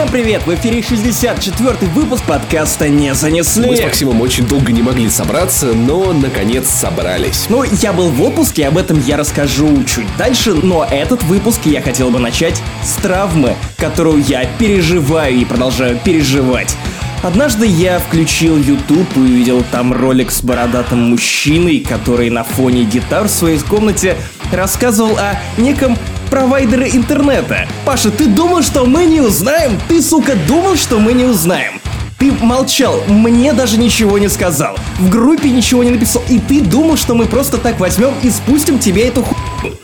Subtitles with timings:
[0.00, 0.46] Всем привет!
[0.46, 3.68] В эфире 64-й выпуск подкаста «Не занесли».
[3.68, 7.44] Мы с Максимом очень долго не могли собраться, но наконец собрались.
[7.50, 11.82] Ну, я был в отпуске, об этом я расскажу чуть дальше, но этот выпуск я
[11.82, 16.74] хотел бы начать с травмы, которую я переживаю и продолжаю переживать.
[17.22, 23.24] Однажды я включил YouTube и увидел там ролик с бородатым мужчиной, который на фоне гитар
[23.24, 24.16] в своей комнате
[24.50, 25.98] рассказывал о неком
[26.30, 27.68] провайдере интернета.
[27.84, 29.78] Паша, ты думал, что мы не узнаем?
[29.86, 31.74] Ты, сука, думал, что мы не узнаем?
[32.18, 34.78] Ты молчал, мне даже ничего не сказал.
[34.98, 36.22] В группе ничего не написал.
[36.30, 39.76] И ты думал, что мы просто так возьмем и спустим тебе эту хуйню.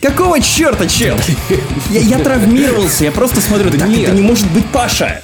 [0.00, 1.16] Какого черта, чел?
[1.90, 4.08] Я, я травмировался, я просто смотрю, так Нет.
[4.08, 5.20] это не может быть Паша.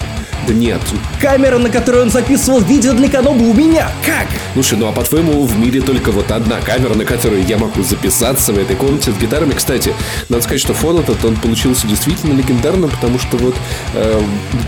[0.47, 0.81] Да нет.
[1.21, 3.91] Камера, на которой он записывал видео для Каноба у меня.
[4.05, 4.27] Как?
[4.53, 8.53] Слушай, ну а по-твоему в мире только вот одна камера, на которой я могу записаться
[8.53, 9.53] в этой комнате с гитарами.
[9.53, 9.95] Кстати,
[10.29, 13.55] надо сказать, что фон этот, он получился действительно легендарным, потому что вот
[13.95, 14.21] э,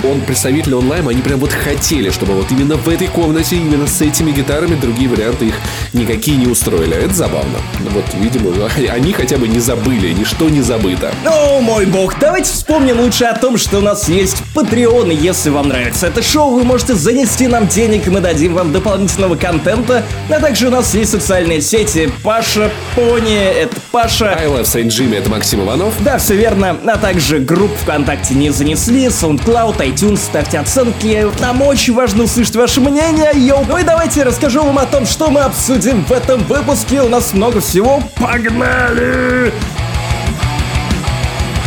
[0.05, 4.01] он, представители онлайн, они прям вот хотели, чтобы вот именно в этой комнате, именно с
[4.01, 5.55] этими гитарами, другие варианты их
[5.93, 6.95] никакие не устроили.
[6.95, 7.59] Это забавно.
[7.91, 8.53] Вот, видимо,
[8.91, 11.13] они хотя бы не забыли, ничто не забыто.
[11.27, 15.51] О мой бог, давайте вспомним лучше о том, что у нас есть Patreon, и если
[15.51, 20.03] вам нравится это шоу, вы можете занести нам денег, и мы дадим вам дополнительного контента.
[20.29, 24.35] А также у нас есть социальные сети Паша Пони, это Паша.
[24.39, 25.95] I love Saint Jimmy, это Максим Иванов.
[26.01, 26.77] Да, все верно.
[26.87, 31.27] А также групп ВКонтакте не занесли, SoundCloud, iTunes, ставьте оценки.
[31.41, 33.31] Нам очень важно услышать ваше мнение.
[33.35, 37.03] Йоу, ну и давайте расскажу вам о том, что мы обсудим в этом выпуске.
[37.03, 38.03] У нас много всего.
[38.17, 39.53] Погнали!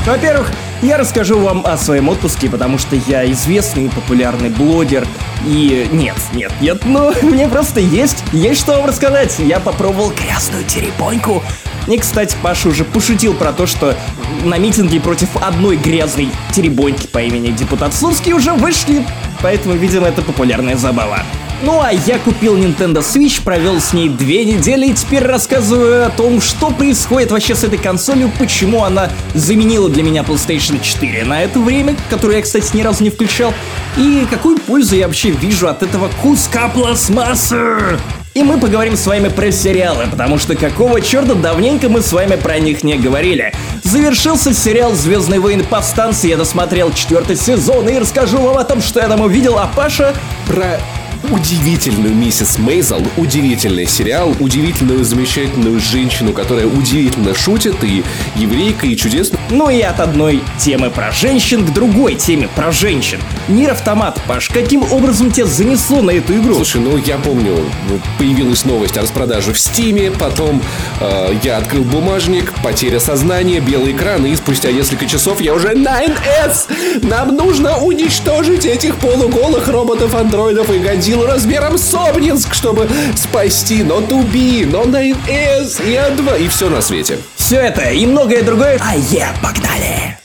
[0.05, 0.50] Во-первых,
[0.81, 5.05] я расскажу вам о своем отпуске, потому что я известный и популярный блогер.
[5.45, 9.36] И нет, нет, нет, ну мне просто есть, есть что вам рассказать.
[9.39, 11.44] Я попробовал грязную теребоньку.
[11.88, 13.95] И, кстати, Паша уже пошутил про то, что
[14.44, 19.05] на митинге против одной грязной теребоньки по имени депутат Слуцкий уже вышли.
[19.41, 21.23] Поэтому, видимо, это популярная забава.
[21.61, 26.09] Ну а я купил Nintendo Switch, провел с ней две недели и теперь рассказываю о
[26.09, 31.43] том, что происходит вообще с этой консолью, почему она заменила для меня PlayStation 4 на
[31.43, 33.53] это время, которое я, кстати, ни разу не включал,
[33.98, 37.99] и какую пользу я вообще вижу от этого куска пластмассы.
[38.36, 42.37] И мы поговорим с вами про сериалы, потому что какого черта давненько мы с вами
[42.37, 43.53] про них не говорили.
[43.83, 49.02] Завершился сериал «Звездные войны повстанцы», я досмотрел четвертый сезон и расскажу вам о том, что
[49.02, 50.14] я там увидел, а Паша
[50.48, 50.80] Про
[51.32, 58.04] удивительную миссис Мейзел, удивительный сериал, удивительную замечательную женщину, которая удивительно шутит, и
[58.36, 59.40] еврейка, и чудесно.
[59.50, 63.20] Ну и от одной темы про женщин к другой теме про женщин.
[63.48, 66.56] Нир Автомат, Паш, каким образом тебя занесло на эту игру?
[66.56, 67.58] Слушай, ну я помню,
[68.17, 70.61] появилась новость о распродаже в Стиме, потом
[71.00, 77.08] э, я открыл бумажник, потеря сознания, белый экран, и спустя несколько часов я уже 9S!
[77.08, 80.80] Нам нужно уничтожить этих полуголых роботов-андроидов и
[81.19, 86.81] Годзиллу размером с Обнинск, чтобы спасти но Туби, но 9S и А2, и все на
[86.81, 87.17] свете.
[87.35, 88.80] Все это и многое другое.
[88.80, 90.17] А я погнали!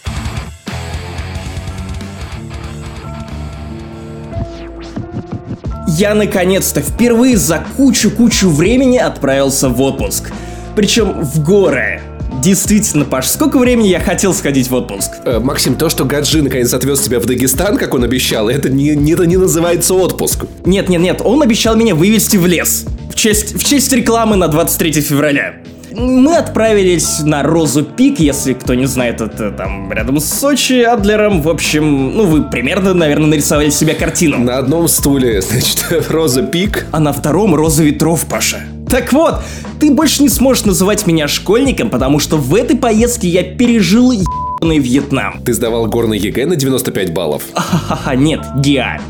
[5.86, 10.32] Я наконец-то впервые за кучу-кучу времени отправился в отпуск.
[10.74, 12.02] Причем в горы.
[12.44, 15.12] Действительно, Паш, сколько времени я хотел сходить в отпуск?
[15.24, 18.94] Э, Максим, то, что Гаджи наконец отвез тебя в Дагестан, как он обещал, это не,
[18.94, 20.44] не, это не называется отпуск.
[20.66, 22.84] Нет, нет, нет, он обещал меня вывести в лес.
[23.10, 25.54] В честь, в честь рекламы на 23 февраля.
[25.90, 31.40] Мы отправились на Розу Пик, если кто не знает, это там рядом с Сочи, Адлером.
[31.40, 34.38] В общем, ну вы примерно, наверное, нарисовали себе картину.
[34.38, 36.84] На одном стуле, значит, Роза Пик.
[36.92, 38.60] А на втором Роза Ветров, Паша.
[38.94, 39.42] Так вот,
[39.80, 44.78] ты больше не сможешь называть меня школьником, потому что в этой поездке я пережил ебаный
[44.78, 45.42] Вьетнам.
[45.44, 47.42] Ты сдавал горный ЕГЭ на 95 баллов.
[47.54, 49.00] Ха-ха-ха, нет, ГИА.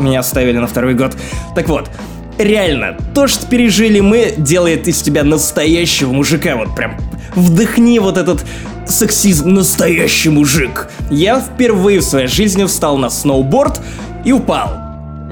[0.00, 1.14] Меня оставили на второй год.
[1.54, 1.90] Так вот,
[2.38, 6.56] реально, то, что пережили мы, делает из тебя настоящего мужика.
[6.56, 6.96] Вот прям
[7.34, 8.46] вдохни вот этот
[8.86, 10.88] сексизм «настоящий мужик».
[11.10, 13.78] Я впервые в своей жизни встал на сноуборд
[14.24, 14.70] и упал.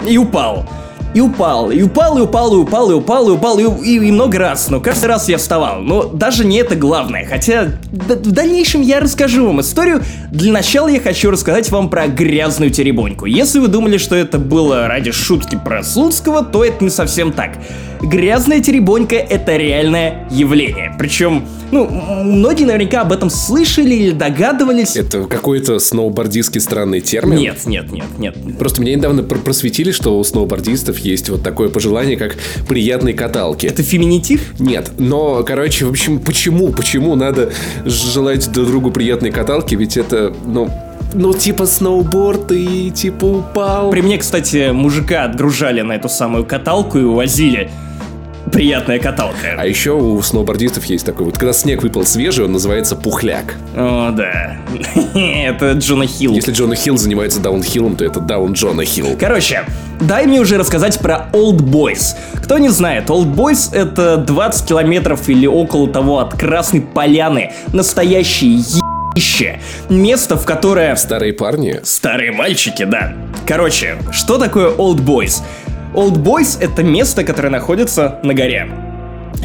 [0.06, 0.68] И упал.
[1.16, 4.12] И упал, и упал, и упал, и упал, и упал, и упал, и, и- и
[4.12, 4.68] много раз.
[4.68, 5.80] Но каждый раз я вставал.
[5.80, 7.24] Но даже не это главное.
[7.24, 10.02] Хотя в дальнейшем я расскажу вам историю.
[10.30, 13.24] Для начала я хочу рассказать вам про грязную теребоньку.
[13.24, 17.52] Если вы думали, что это было ради шутки про Слуцкого, то это не совсем так.
[18.02, 20.94] Грязная теребонька это реальное явление.
[20.98, 24.96] Причем, ну, многие наверняка об этом слышали или догадывались.
[24.96, 27.38] Это какой-то сноубордистский странный термин.
[27.38, 28.36] Нет, нет, нет, нет.
[28.58, 32.36] Просто меня недавно пр- просветили, что у сноубордистов есть вот такое пожелание, как
[32.68, 33.66] приятной каталки.
[33.66, 34.52] Это феминитив?
[34.58, 37.52] Нет, но, короче, в общем, почему, почему надо
[37.84, 40.70] желать друг другу приятной каталки, ведь это, ну,
[41.14, 43.90] ну, типа сноуборд и типа упал.
[43.90, 47.70] При мне, кстати, мужика отгружали на эту самую каталку и увозили
[48.52, 49.54] приятная каталка.
[49.56, 53.56] А еще у сноубордистов есть такой вот, когда снег выпал свежий, он называется пухляк.
[53.74, 54.58] О, да.
[55.14, 56.34] это Джона Хилл.
[56.34, 59.16] Если Джона Хилл занимается даунхиллом, то это даун Джона Хилл.
[59.18, 59.64] Короче,
[60.00, 62.16] дай мне уже рассказать про Old Boys.
[62.42, 67.52] Кто не знает, Old Boys это 20 километров или около того от Красной Поляны.
[67.72, 68.62] Настоящий
[69.16, 69.60] ебище.
[69.88, 70.94] Место, в которое...
[70.96, 71.80] Старые парни?
[71.82, 73.14] Старые мальчики, да.
[73.46, 75.42] Короче, что такое Old Boys?
[75.96, 78.68] Old Boys— это место, которое находится на горе.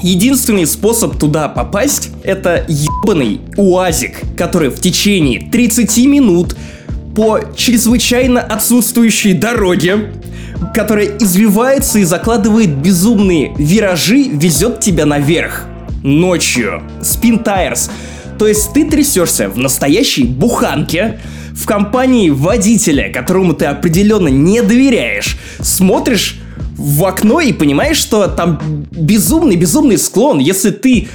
[0.03, 6.57] Единственный способ туда попасть— это ебаный уазик, который в течение 30 минут
[7.15, 10.11] по чрезвычайно отсутствующей дороге,
[10.73, 15.67] которая извивается и закладывает безумные виражи, везет тебя наверх.
[16.03, 16.83] Ночью.
[17.01, 17.89] Спин Tires.
[18.37, 21.19] То есть ты трясешься в настоящей буханке,
[21.53, 26.40] в компании водителя, которому ты определенно не доверяешь, смотришь
[26.81, 28.59] в окно и понимаешь, что там
[28.91, 30.39] безумный-безумный склон.
[30.39, 31.09] Если ты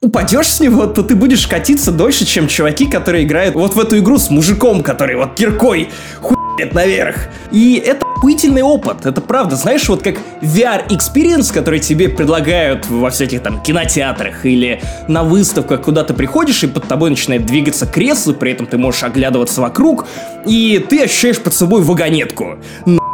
[0.00, 3.98] упадешь с него, то ты будешь катиться дольше, чем чуваки, которые играют вот в эту
[3.98, 5.88] игру с мужиком, который вот киркой
[6.58, 7.28] хует наверх.
[7.52, 9.56] И это охуительный опыт, это правда.
[9.56, 16.04] Знаешь, вот как VR-experience, который тебе предлагают во всяких там кинотеатрах или на выставках, куда
[16.04, 20.06] ты приходишь, и под тобой начинает двигаться кресло, при этом ты можешь оглядываться вокруг,
[20.46, 22.58] и ты ощущаешь под собой вагонетку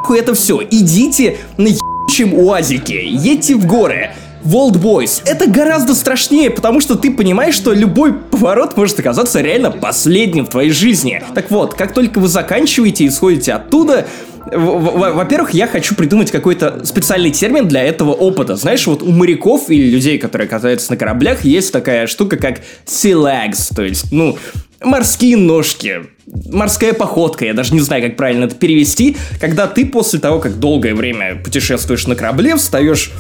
[0.05, 0.61] нахуй это все.
[0.71, 4.13] Идите на ебучем уазике, едьте в горы.
[4.45, 5.23] Wild Boys.
[5.25, 10.51] Это гораздо страшнее, потому что ты понимаешь, что любой поворот может оказаться реально последним в
[10.51, 11.23] твоей жизни.
[11.35, 14.07] Так вот, как только вы заканчиваете и сходите оттуда,
[14.45, 18.57] во-первых, я хочу придумать какой-то специальный термин для этого опыта.
[18.57, 23.15] Знаешь, вот у моряков или людей, которые катаются на кораблях, есть такая штука, как sea
[23.15, 24.37] legs, то есть, ну,
[24.83, 26.03] морские ножки
[26.51, 30.59] морская походка, я даже не знаю, как правильно это перевести, когда ты после того, как
[30.59, 33.13] долгое время путешествуешь на корабле, встаешь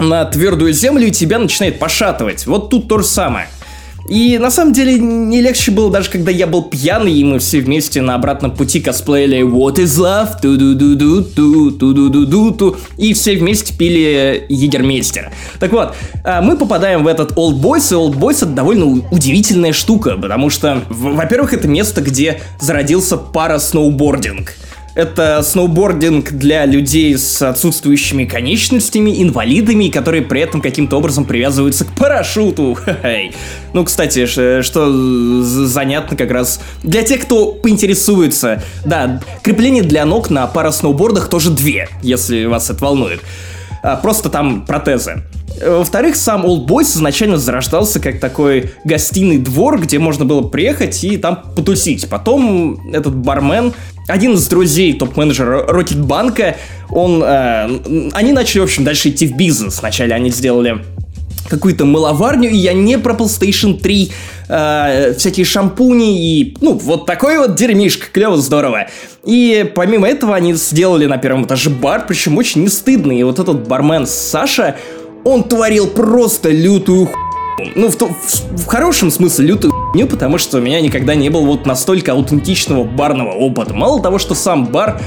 [0.00, 2.46] на твердую землю и тебя начинает пошатывать.
[2.46, 3.48] Вот тут то же самое.
[4.08, 7.60] И на самом деле не легче было даже когда я был пьяный, и мы все
[7.60, 10.40] вместе на обратном пути косплеили What is love?
[10.42, 15.30] ту ду ду ду ту ту ду ду ду ту и все вместе пили Егермейстер.
[15.60, 15.94] Так вот,
[16.24, 20.50] а, мы попадаем в этот Old Boys, и Old Boys это довольно удивительная штука, потому
[20.50, 24.54] что, во-первых, это место, где зародился пара сноубординг.
[24.94, 31.92] Это сноубординг для людей с отсутствующими конечностями, инвалидами, которые при этом каким-то образом привязываются к
[31.92, 32.78] парашюту.
[33.72, 34.92] Ну, кстати, что
[35.42, 38.62] занятно как раз для тех, кто поинтересуется.
[38.84, 43.20] Да, крепление для ног на парасноубордах тоже две, если вас это волнует.
[43.84, 45.22] А, просто там протезы.
[45.64, 51.16] Во-вторых, сам Old Boys изначально зарождался как такой гостиный двор, где можно было приехать и
[51.16, 52.08] там потусить.
[52.08, 53.74] Потом этот бармен
[54.10, 56.56] один из друзей топ-менеджера Рокетбанка,
[56.90, 59.80] он, э, они начали, в общем, дальше идти в бизнес.
[59.80, 60.84] Вначале они сделали
[61.48, 64.12] какую-то мыловарню, и я не про PlayStation 3,
[64.48, 68.86] э, всякие шампуни и, ну, вот такой вот дерьмишка, клево, здорово.
[69.24, 73.18] И помимо этого они сделали на первом этаже бар, причем очень не стыдный.
[73.18, 74.76] И вот этот бармен Саша,
[75.24, 77.16] он творил просто лютую ху...
[77.74, 81.44] Ну, в, в, в хорошем смысле лютую хуйню, потому что у меня никогда не было
[81.44, 83.74] вот настолько аутентичного барного опыта.
[83.74, 85.00] Мало того, что сам бар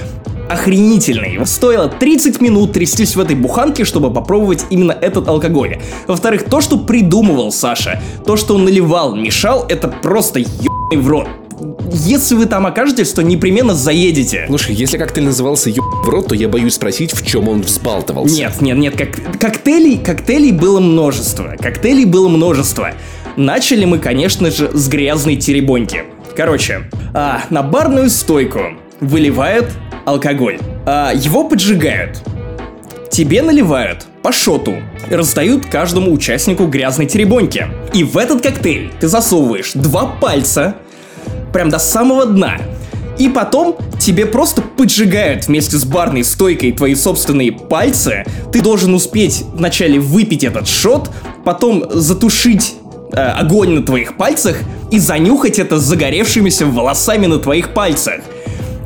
[0.50, 1.46] охренительный.
[1.46, 5.80] Стоило 30 минут трястись в этой буханке, чтобы попробовать именно этот алкоголь.
[6.08, 11.28] Во-вторых, то, что придумывал Саша, то, что он наливал, мешал, это просто ебаный в рот
[11.92, 14.46] если вы там окажетесь, то непременно заедете.
[14.48, 18.36] Слушай, если коктейль назывался еб в рот, то я боюсь спросить, в чем он взбалтывался.
[18.36, 21.56] Нет, нет, нет, как, коктейлей, коктейлей было множество.
[21.60, 22.94] Коктейлей было множество.
[23.36, 26.04] Начали мы, конечно же, с грязной теребоньки.
[26.36, 28.60] Короче, а, на барную стойку
[29.00, 29.72] выливают
[30.06, 30.60] алкоголь.
[30.86, 32.22] А, его поджигают.
[33.10, 34.76] Тебе наливают по шоту.
[35.10, 37.68] Раздают каждому участнику грязной теребоньки.
[37.94, 40.76] И в этот коктейль ты засовываешь два пальца
[41.52, 42.58] прям до самого дна.
[43.18, 48.26] И потом тебе просто поджигают вместе с барной стойкой твои собственные пальцы.
[48.52, 51.12] Ты должен успеть вначале выпить этот шот,
[51.46, 52.76] потом затушить
[53.16, 54.58] э, огонь на твоих пальцах
[54.92, 58.22] и занюхать это с загоревшимися волосами на твоих пальцах.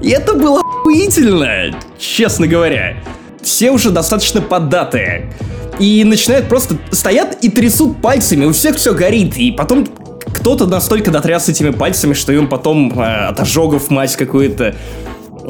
[0.01, 2.97] И это было охуительно, честно говоря.
[3.41, 5.33] Все уже достаточно поддатые.
[5.79, 9.37] И начинают просто стоят и трясут пальцами, у всех все горит.
[9.37, 9.87] И потом
[10.33, 14.75] кто-то настолько дотряс этими пальцами, что им потом э, от ожогов мать какую-то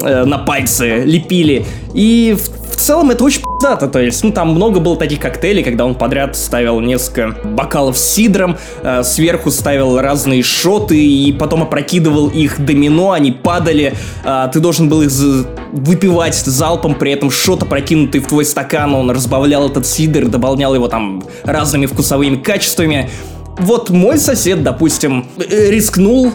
[0.02, 1.64] э, на пальцы лепили.
[1.94, 5.64] И в, в целом это очень пиздато, то есть, ну, там много было таких коктейлей,
[5.64, 11.64] когда он подряд ставил несколько бокалов с сидром, э, сверху ставил разные шоты и потом
[11.64, 13.94] опрокидывал их домино, они падали,
[14.24, 15.10] э, ты должен был их
[15.72, 20.86] выпивать залпом, при этом шот опрокинутый в твой стакан, он разбавлял этот сидр, дополнял его
[20.86, 23.10] там разными вкусовыми качествами.
[23.58, 26.32] Вот мой сосед, допустим, э, рискнул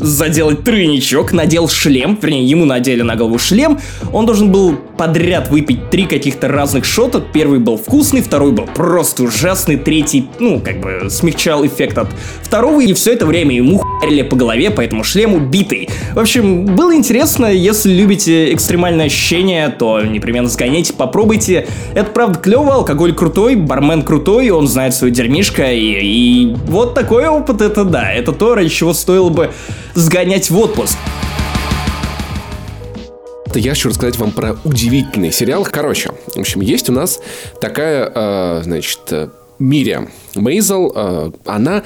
[0.00, 3.78] заделать тройничок, надел шлем, вернее, ему надели на голову шлем.
[4.12, 7.20] Он должен был подряд выпить три каких-то разных шота.
[7.20, 12.08] Первый был вкусный, второй был просто ужасный, третий, ну, как бы смягчал эффект от
[12.42, 15.88] второго, и все это время ему хуярили по голове, поэтому шлем убитый.
[16.14, 21.66] В общем, было интересно, если любите экстремальные ощущения, то непременно сгоняйте, попробуйте.
[21.94, 27.26] Это правда клево, алкоголь крутой, бармен крутой, он знает свое дерьмишко, и, и вот такой
[27.26, 29.50] опыт, это да, это то, ради чего стоило бы
[29.94, 30.96] сгонять в отпуск.
[33.46, 35.66] Это я хочу рассказать вам про удивительный сериал.
[35.70, 37.20] Короче, в общем, есть у нас
[37.60, 39.00] такая, э, значит,
[39.58, 40.92] Мириам Мейзел.
[40.94, 41.82] Э, она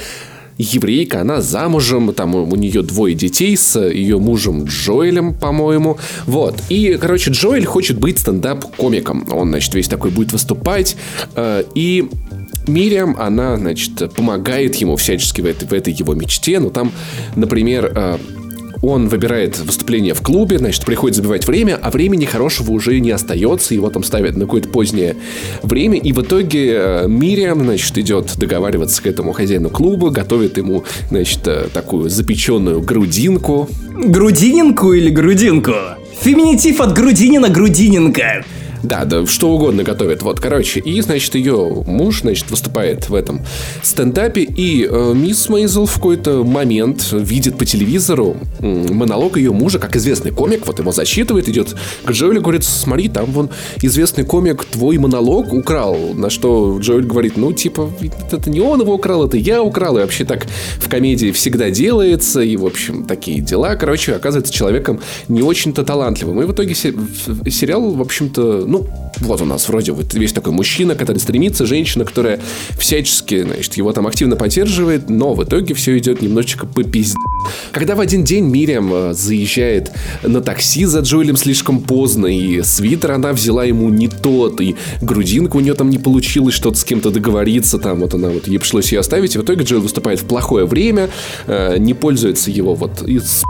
[0.59, 5.99] еврейка, она замужем, там у нее двое детей с ее мужем Джоэлем, по-моему.
[6.27, 6.61] Вот.
[6.69, 9.27] И, короче, Джоэль хочет быть стендап-комиком.
[9.33, 10.97] Он, значит, весь такой будет выступать.
[11.35, 12.09] Э, и
[12.67, 16.61] Мириам, она, значит, помогает ему всячески в этой, в этой его мечте.
[16.61, 16.93] Ну, там,
[17.37, 18.19] например, э,
[18.83, 23.75] он выбирает выступление в клубе, значит, приходит забивать время, а времени хорошего уже не остается,
[23.75, 25.17] его там ставят на какое-то позднее
[25.63, 30.85] время, и в итоге э, Мириам, значит, идет договариваться к этому хозяину клуба, готовит ему,
[31.11, 33.69] значит, э, такую запеченную грудинку.
[33.95, 35.75] Грудининку или грудинку?
[36.21, 38.45] Феминитив от грудинина грудининка.
[38.83, 40.23] Да, да, что угодно готовит.
[40.23, 43.43] Вот, короче, и, значит, ее муж, значит, выступает в этом
[43.83, 49.97] стендапе, и э, мисс Мейзел в какой-то момент видит по телевизору монолог ее мужа, как
[49.97, 54.99] известный комик, вот его засчитывает, идет к Джоэлю, говорит, смотри, там вон известный комик твой
[54.99, 57.91] монолог украл, на что Джоэль говорит, ну, типа,
[58.33, 60.47] это не он его украл, это я украл, и вообще так
[60.79, 66.43] в комедии всегда делается, и, в общем, такие дела, короче, оказывается человеком не очень-то талантливым.
[66.43, 68.87] И в итоге сериал, в общем-то, ну,
[69.21, 72.41] вот у нас вроде вот весь такой мужчина, который стремится, женщина, которая
[72.79, 77.19] всячески, значит, его там активно поддерживает, но в итоге все идет немножечко по пизде.
[77.71, 83.13] Когда в один день Мириам э, заезжает на такси за Джоэлем слишком поздно, и свитер
[83.13, 87.11] она взяла ему не тот, и грудинка у нее там не получилось что-то с кем-то
[87.11, 90.25] договориться, там вот она вот, ей пришлось ее оставить, и в итоге Джоэл выступает в
[90.25, 91.11] плохое время,
[91.47, 93.43] э, не пользуется его вот из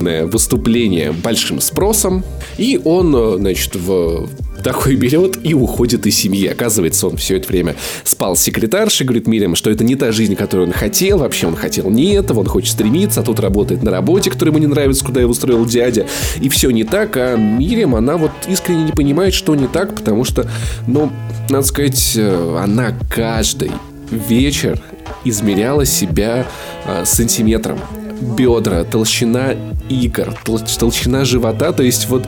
[0.00, 2.24] выступление большим спросом,
[2.56, 4.28] и он, э, значит, в
[4.62, 6.46] такой берет и уходит из семьи.
[6.46, 10.34] Оказывается, он все это время спал с секретаршей, говорит Мириам, что это не та жизнь,
[10.34, 13.90] которую он хотел, вообще он хотел не этого, он хочет стремиться, а тут работает на
[13.90, 16.06] работе, которая ему не нравится, куда его устроил дядя,
[16.40, 20.24] и все не так, а Мириам, она вот искренне не понимает, что не так, потому
[20.24, 20.48] что,
[20.86, 21.10] ну,
[21.48, 23.70] надо сказать, э, она каждый
[24.10, 24.80] вечер
[25.24, 26.46] измеряла себя
[26.86, 27.78] э, сантиметром
[28.20, 29.54] бедра, толщина
[29.88, 30.34] икр,
[30.78, 32.26] толщина живота, то есть вот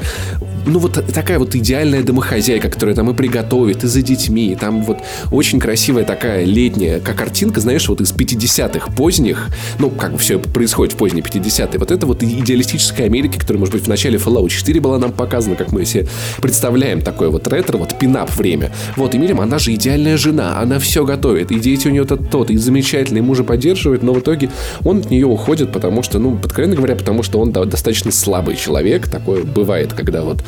[0.67, 4.83] ну вот такая вот идеальная домохозяйка, которая там и приготовит, и за детьми, и там
[4.83, 4.99] вот
[5.31, 10.39] очень красивая такая летняя, как картинка, знаешь, вот из 50-х поздних, ну, как бы все
[10.39, 14.49] происходит в поздние 50-е, вот это вот идеалистическая Америка, которая, может быть, в начале Fallout
[14.49, 16.07] 4 была нам показана, как мы себе
[16.41, 18.73] представляем такое вот ретро, вот пинап время.
[18.97, 22.31] Вот, и Мирим, она же идеальная жена, она все готовит, и дети у нее тот,
[22.31, 24.51] тот, и замечательный, мужа поддерживает, но в итоге
[24.85, 29.09] он от нее уходит, потому что, ну, откровенно говоря, потому что он достаточно слабый человек,
[29.09, 30.43] такое бывает, когда вот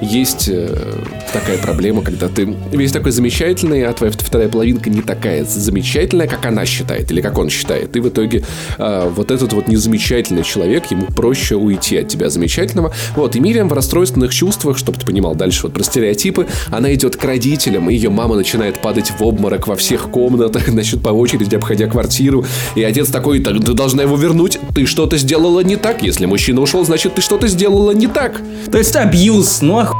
[0.00, 0.94] есть э,
[1.32, 6.44] такая проблема, когда ты весь такой замечательный, а твоя вторая половинка не такая замечательная, как
[6.46, 7.94] она считает или как он считает.
[7.96, 8.42] И в итоге
[8.78, 12.92] э, вот этот вот незамечательный человек, ему проще уйти от тебя замечательного.
[13.14, 17.16] Вот, и Мириам в расстройственных чувствах, чтобы ты понимал дальше вот про стереотипы, она идет
[17.16, 21.54] к родителям, и ее мама начинает падать в обморок во всех комнатах, значит, по очереди
[21.56, 22.44] обходя квартиру.
[22.74, 26.02] И отец такой, ты должна его вернуть, ты что-то сделала не так.
[26.02, 28.40] Если мужчина ушел, значит, ты что-то сделала не так.
[28.70, 29.92] То есть абьюз ну ах...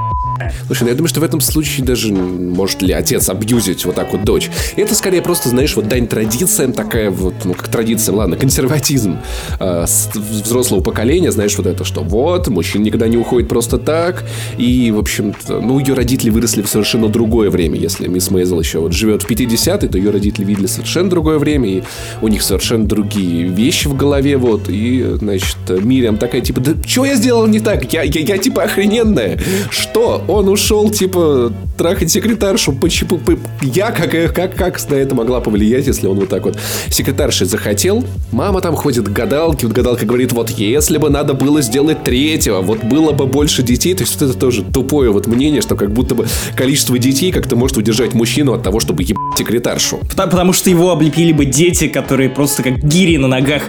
[0.66, 4.12] Слушай, ну я думаю, что в этом случае даже может ли отец абьюзить вот так
[4.12, 4.50] вот дочь.
[4.76, 9.18] Это скорее просто, знаешь, вот дань традициям такая вот, ну как традиция, ладно, консерватизм
[9.58, 14.24] э, взрослого поколения, знаешь, вот это, что вот, мужчина никогда не уходит просто так,
[14.58, 17.78] и, в общем ну, ее родители выросли в совершенно другое время.
[17.78, 21.68] Если мисс Мейзел еще вот живет в 50-е, то ее родители видели совершенно другое время,
[21.68, 21.82] и
[22.22, 27.04] у них совершенно другие вещи в голове, вот, и, значит, Мириам такая, типа, да что
[27.04, 27.92] я сделал не так?
[27.92, 29.38] Я, я, я типа охрененная.
[29.70, 30.24] Что?
[30.30, 32.72] Он ушел, типа, трахать секретаршу.
[32.72, 33.18] Почему?
[33.62, 36.56] Я как, как, как на это могла повлиять, если он вот так вот
[36.88, 38.04] секретаршей захотел?
[38.30, 42.60] Мама там ходит к гадалке, вот гадалка говорит, вот если бы надо было сделать третьего,
[42.60, 43.94] вот было бы больше детей.
[43.94, 47.56] То есть вот это тоже тупое вот мнение, что как будто бы количество детей как-то
[47.56, 49.98] может удержать мужчину от того, чтобы ебать секретаршу.
[49.98, 53.62] Потому, потому что его облепили бы дети, которые просто как гири на ногах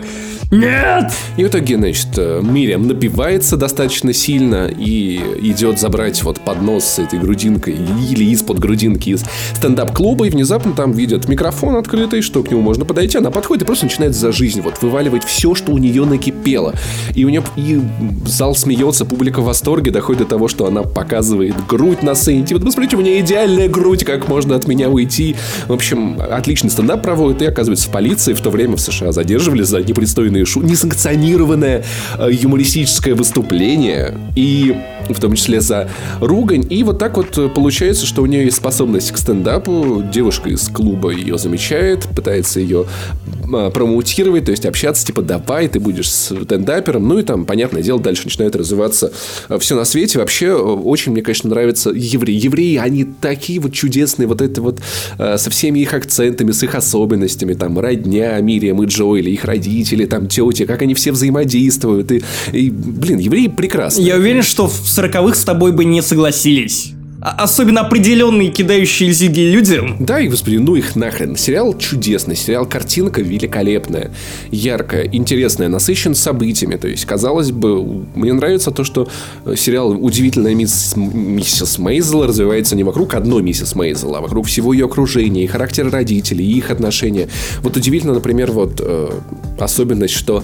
[0.52, 1.14] нет!
[1.38, 5.18] И в итоге, значит, э, Мириам напивается достаточно сильно и
[5.50, 7.78] идет забрать вот поднос с этой грудинкой
[8.10, 9.24] или из-под грудинки из
[9.56, 13.18] стендап-клуба, и внезапно там видят микрофон открытый, что к нему можно подойти.
[13.18, 16.74] Она подходит и просто начинает за жизнь вот вываливать все, что у нее накипело.
[17.16, 17.80] И у нее и
[18.26, 22.46] зал смеется, публика в восторге, доходит до того, что она показывает грудь на сцене.
[22.46, 25.38] Типа, посмотрите, у меня идеальная грудь, как можно от меня уйти.
[25.70, 29.62] В общем, отличный стендап проводит, и оказывается в полиции в то время в США задерживали
[29.62, 30.62] за непристойные несанкционированные шу...
[30.62, 31.84] несанкционированное
[32.18, 34.76] э, юмористическое выступление, и
[35.10, 35.90] в том числе за
[36.32, 36.66] ругань.
[36.70, 40.02] И вот так вот э, получается, что у нее есть способность к стендапу.
[40.12, 42.86] Девушка из клуба ее замечает, пытается ее
[43.54, 47.08] а, промоутировать, то есть общаться, типа, давай, ты будешь стендапером.
[47.08, 49.12] Ну и там, понятное дело, дальше начинает развиваться
[49.50, 50.20] э, все на свете.
[50.20, 52.40] Вообще, очень мне, конечно, нравятся евреи.
[52.40, 54.80] Евреи, они такие вот чудесные, вот это вот
[55.18, 60.28] со всеми их акцентами, с их особенностями, там, родня Мириам и Джоэли, их родители, там,
[60.28, 62.12] тети, как они все взаимодействуют.
[62.12, 62.24] И,
[62.54, 64.02] и блин, евреи прекрасны.
[64.02, 66.94] Я уверен, что в сороковых с тобой бы не согласились.
[67.24, 69.96] А, особенно определенные кидающие зиги людям.
[70.00, 71.36] Да, и господи, ну их нахрен.
[71.36, 74.12] Сериал чудесный, сериал картинка великолепная,
[74.50, 76.78] яркая, интересная, насыщен событиями.
[76.78, 79.08] То есть, казалось бы, мне нравится то, что
[79.46, 84.74] э, сериал «Удивительная мисс, миссис Мейзел» развивается не вокруг одной миссис Мейзел, а вокруг всего
[84.74, 87.30] ее окружения, и характера родителей, и их отношения.
[87.62, 89.10] Вот удивительно, например, вот э,
[89.60, 90.44] особенность, что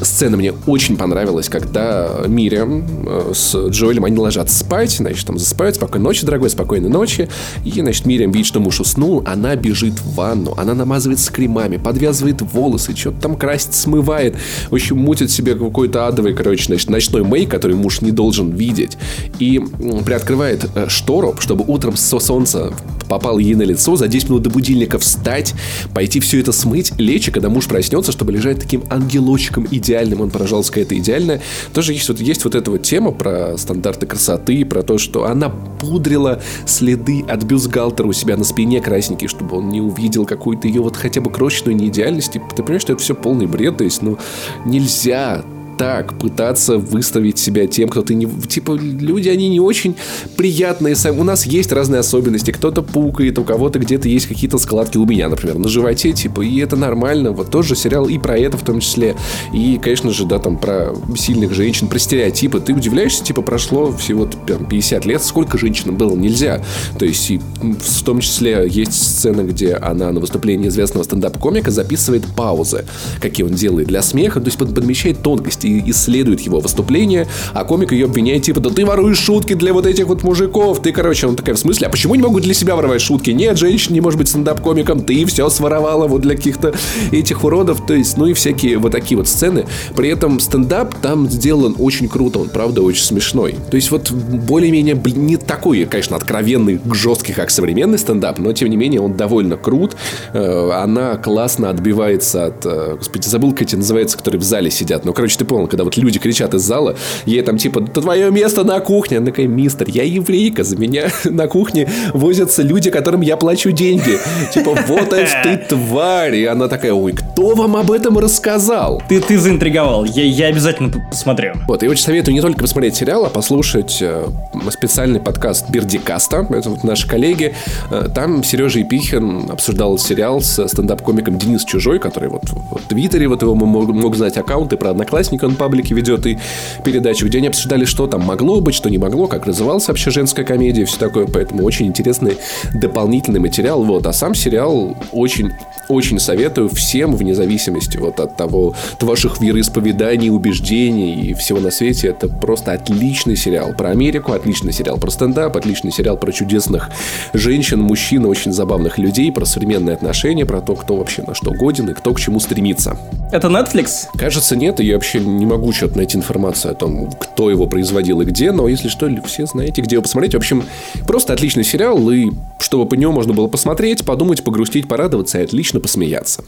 [0.00, 5.76] сцена мне очень понравилась, когда Мириам э, с Джоэлем, они ложатся спать, значит, там засыпают,
[5.76, 7.28] спокойной ночи, дорогой, спокойной ночи.
[7.64, 12.42] И, значит, Мириам видит, что муж уснул, она бежит в ванну, она намазывается кремами, подвязывает
[12.42, 14.36] волосы, что-то там красит, смывает.
[14.70, 18.96] В общем, мутит себе какой-то адовый, короче, значит, ночной мейк, который муж не должен видеть.
[19.38, 19.62] И
[20.04, 22.72] приоткрывает э, штору, чтобы утром со солнца
[23.08, 25.54] попало ей на лицо, за 10 минут до будильника встать,
[25.94, 30.30] пойти все это смыть, лечь, и когда муж проснется, чтобы лежать таким ангелочком идеальным, он,
[30.30, 31.40] пожалуйста, какая-то идеальная.
[31.72, 35.48] Тоже есть вот, есть вот эта вот тема про стандарты красоты, про то, что она
[35.48, 40.82] пудрила следы от бюстгальтера у себя на спине красненькие, чтобы он не увидел какую-то ее
[40.82, 42.32] вот хотя бы крошечную неидеальность.
[42.32, 44.18] Ты понимаешь, что это все полный бред, то есть, ну,
[44.64, 45.44] нельзя
[45.76, 48.26] так пытаться выставить себя тем, кто ты не...
[48.26, 49.94] Типа, люди, они не очень
[50.36, 50.94] приятные.
[51.12, 52.50] У нас есть разные особенности.
[52.50, 56.58] Кто-то пукает, у кого-то где-то есть какие-то складки у меня, например, на животе, типа, и
[56.58, 57.32] это нормально.
[57.32, 59.16] Вот тоже сериал и про это в том числе.
[59.52, 62.60] И, конечно же, да, там про сильных женщин, про стереотипы.
[62.60, 66.62] Ты удивляешься, типа, прошло всего 50 лет, сколько женщин было нельзя.
[66.98, 72.24] То есть, и в том числе есть сцена, где она на выступлении известного стендап-комика записывает
[72.36, 72.84] паузы,
[73.20, 77.92] какие он делает для смеха, то есть подмещает тонкости и исследует его выступление, а комик
[77.92, 81.36] ее обвиняет, типа, да ты воруешь шутки для вот этих вот мужиков, ты, короче, он
[81.36, 83.30] такая, в смысле, а почему не могу для себя воровать шутки?
[83.30, 86.74] Нет, женщина не может быть стендап-комиком, ты все своровала вот для каких-то
[87.12, 89.66] этих уродов, то есть, ну и всякие вот такие вот сцены.
[89.96, 93.56] При этом стендап там сделан очень круто, он, правда, очень смешной.
[93.70, 98.76] То есть, вот более-менее не такой, конечно, откровенный, жесткий, как современный стендап, но, тем не
[98.76, 99.96] менее, он довольно крут.
[100.32, 102.64] Э, она классно отбивается от...
[102.64, 105.04] Э, господи, забыл, как эти называется, которые в зале сидят.
[105.04, 108.30] Ну, короче, ты понял, когда вот люди кричат из зала, ей там типа, это твое
[108.32, 109.18] место на кухне.
[109.18, 114.18] Она такая, мистер, я еврейка, за меня на кухне возятся люди, которым я плачу деньги.
[114.52, 116.34] Типа, вот это ты тварь.
[116.34, 119.00] И она такая, ой, кто вам об этом рассказал?
[119.08, 121.52] Ты, ты заинтриговал, я, я обязательно посмотрю.
[121.68, 124.26] Вот, я очень советую не только посмотреть сериал, а послушать э,
[124.70, 126.48] специальный подкаст Бердикаста.
[126.50, 127.54] Это вот наши коллеги.
[127.92, 133.42] Э, там Сережа Епихин обсуждал сериал с стендап-комиком Денис Чужой, который вот в Твиттере, вот
[133.42, 136.38] его мог, мог знать аккаунты про одноклассника он паблике ведет и
[136.84, 140.44] передачу, где они обсуждали, что там могло быть, что не могло, как развивалась вообще женская
[140.44, 141.26] комедия и все такое.
[141.26, 142.36] Поэтому очень интересный
[142.72, 143.82] дополнительный материал.
[143.84, 144.06] Вот.
[144.06, 145.52] А сам сериал очень
[145.88, 151.70] очень советую всем, вне зависимости вот от того, от ваших вероисповеданий, убеждений и всего на
[151.70, 152.08] свете.
[152.08, 156.90] Это просто отличный сериал про Америку, отличный сериал про стендап, отличный сериал про чудесных
[157.32, 161.90] женщин, мужчин, очень забавных людей, про современные отношения, про то, кто вообще на что годен
[161.90, 162.96] и кто к чему стремится.
[163.32, 164.06] Это Netflix?
[164.16, 168.20] Кажется, нет, и я вообще не могу что-то найти информацию о том, кто его производил
[168.20, 170.34] и где, но если что, все знаете, где его посмотреть.
[170.34, 170.64] В общем,
[171.06, 175.73] просто отличный сериал, и чтобы по нему можно было посмотреть, подумать, погрустить, порадоваться и отлично
[175.80, 176.44] посмеяться.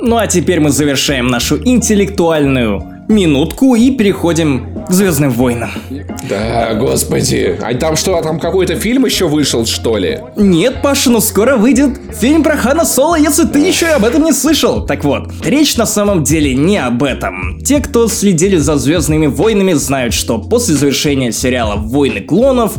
[0.00, 5.70] Ну а теперь мы завершаем нашу интеллектуальную минутку и переходим к Звездным войнам.
[6.28, 7.58] Да, господи.
[7.60, 10.20] А там что, там какой-то фильм еще вышел, что ли?
[10.36, 14.32] Нет, Паша, но скоро выйдет фильм про Хана Соло, если ты еще об этом не
[14.32, 14.86] слышал.
[14.86, 17.58] Так вот, речь на самом деле не об этом.
[17.60, 22.74] Те, кто следили за Звездными войнами, знают, что после завершения сериала «Войны клонов»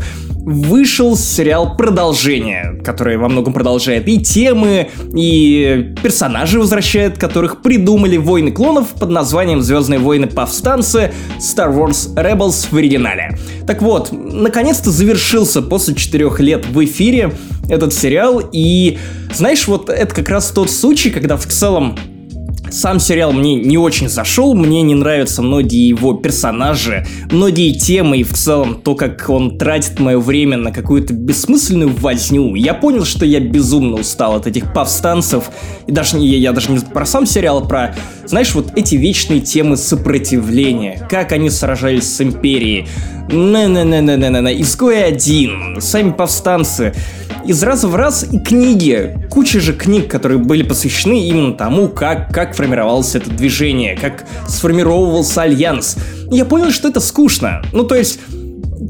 [0.45, 8.51] вышел сериал «Продолжение», который во многом продолжает и темы, и персонажи возвращает, которых придумали «Войны
[8.51, 13.37] клонов» под названием «Звездные войны повстанцы» Star Wars Rebels в оригинале.
[13.67, 17.33] Так вот, наконец-то завершился после четырех лет в эфире
[17.69, 18.97] этот сериал, и
[19.33, 21.97] знаешь, вот это как раз тот случай, когда в целом
[22.71, 28.23] сам сериал мне не очень зашел, мне не нравятся многие его персонажи, многие темы и
[28.23, 32.55] в целом то, как он тратит мое время на какую-то бессмысленную возню.
[32.55, 35.49] Я понял, что я безумно устал от этих повстанцев,
[35.87, 39.41] и даже не, я даже не про сам сериал, а про, знаешь, вот эти вечные
[39.41, 42.87] темы сопротивления, как они сражались с Империей.
[43.31, 46.93] Не-не-не-не-не-не, изгой один, сами повстанцы
[47.45, 49.17] из раза в раз и книги.
[49.29, 55.43] Куча же книг, которые были посвящены именно тому, как, как формировалось это движение, как сформировался
[55.43, 55.97] альянс.
[56.31, 57.61] я понял, что это скучно.
[57.71, 58.19] Ну, то есть,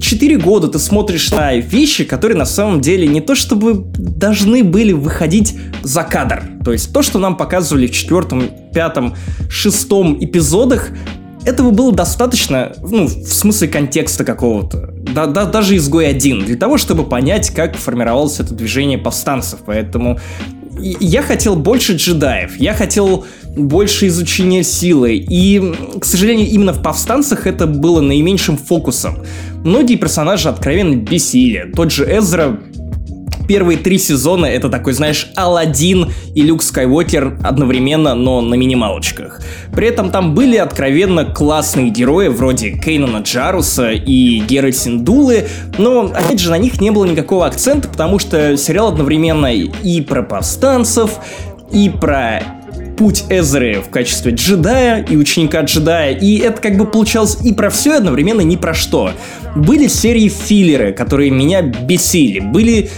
[0.01, 4.93] четыре года ты смотришь на вещи, которые на самом деле не то чтобы должны были
[4.93, 6.43] выходить за кадр.
[6.63, 9.15] То есть то, что нам показывали в четвертом, пятом,
[9.49, 10.89] шестом эпизодах,
[11.49, 14.93] этого было достаточно, ну, в смысле контекста какого-то.
[15.13, 19.59] Да, да, даже изгой один, для того, чтобы понять, как формировалось это движение повстанцев.
[19.65, 20.19] Поэтому
[20.79, 27.47] я хотел больше джедаев, я хотел больше изучения силы, и, к сожалению, именно в повстанцах
[27.47, 29.19] это было наименьшим фокусом.
[29.63, 31.71] Многие персонажи откровенно бесили.
[31.75, 32.59] Тот же Эзра
[33.49, 39.41] первые три сезона это такой, знаешь, Алладин и Люк Скайуокер одновременно, но на минималочках.
[39.73, 45.47] При этом там были откровенно классные герои, вроде Кейнана Джаруса и Геры Синдулы,
[45.79, 50.21] но, опять же, на них не было никакого акцента, потому что сериал одновременно и про
[50.21, 51.17] повстанцев,
[51.71, 52.43] и про
[52.99, 57.71] путь Эзры в качестве джедая и ученика джедая, и это как бы получалось и про
[57.71, 59.11] все, и одновременно ни про что.
[59.55, 62.91] Были серии филлеры, которые меня бесили, были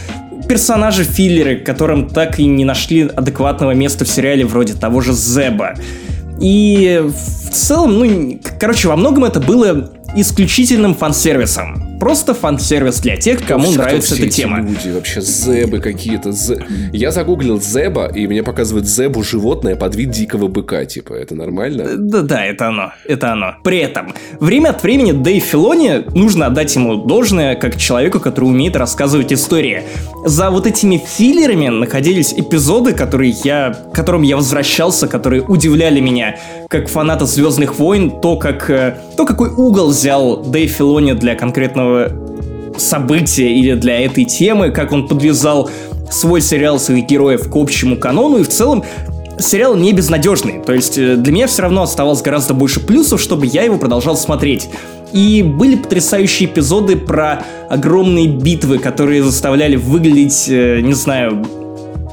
[0.51, 5.75] персонажи-филлеры, которым так и не нашли адекватного места в сериале вроде того же Зеба.
[6.41, 11.90] И в целом, ну, короче, во многом это было исключительным фан-сервисом.
[12.01, 14.59] Просто фан-сервис для тех, кому Вообще, нравится эта тема.
[14.59, 16.31] люди вообще зебы какие-то.
[16.31, 16.65] Зе...
[16.91, 20.83] Я загуглил зеба, и мне показывает зебу животное под вид дикого быка.
[20.85, 21.85] Типа, это нормально?
[21.95, 22.93] Да-да, это оно.
[23.05, 23.53] Это оно.
[23.63, 28.75] При этом, время от времени Дэйв Филони, нужно отдать ему должное, как человеку, который умеет
[28.75, 29.83] рассказывать истории.
[30.25, 36.39] За вот этими филлерами находились эпизоды, которые я, к которым я возвращался, которые удивляли меня,
[36.67, 41.90] как фаната Звездных войн, то, как, э, то какой угол взял Дэйв Филони для конкретного
[42.77, 45.69] события или для этой темы, как он подвязал
[46.09, 48.83] свой сериал своих героев к общему канону, и в целом
[49.39, 50.61] сериал не безнадежный.
[50.65, 54.17] То есть э, для меня все равно оставалось гораздо больше плюсов, чтобы я его продолжал
[54.17, 54.69] смотреть.
[55.13, 61.45] И были потрясающие эпизоды про огромные битвы, которые заставляли выглядеть, э, не знаю,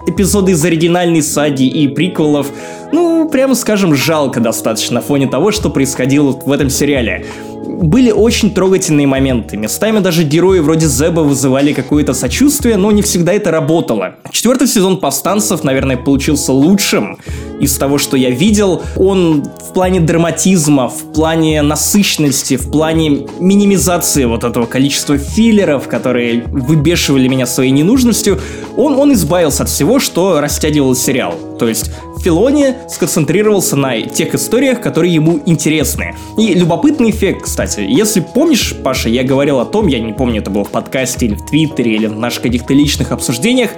[0.06, 2.48] эпизоды из оригинальной саги и приквелов,
[2.92, 7.26] ну, прямо скажем, жалко достаточно на фоне того, что происходило в этом сериале
[7.68, 9.56] были очень трогательные моменты.
[9.56, 14.14] Местами даже герои вроде Зеба вызывали какое-то сочувствие, но не всегда это работало.
[14.30, 17.18] Четвертый сезон «Повстанцев», наверное, получился лучшим
[17.60, 18.82] из того, что я видел.
[18.96, 26.44] Он в плане драматизма, в плане насыщенности, в плане минимизации вот этого количества филлеров, которые
[26.46, 28.40] выбешивали меня своей ненужностью,
[28.76, 31.34] он, он избавился от всего, что растягивал сериал.
[31.58, 31.90] То есть
[32.20, 36.14] Филони сконцентрировался на тех историях, которые ему интересны.
[36.36, 37.80] И любопытный эффект, кстати.
[37.80, 41.34] Если помнишь, Паша, я говорил о том, я не помню, это было в подкасте или
[41.34, 43.70] в Твиттере, или в наших каких-то личных обсуждениях,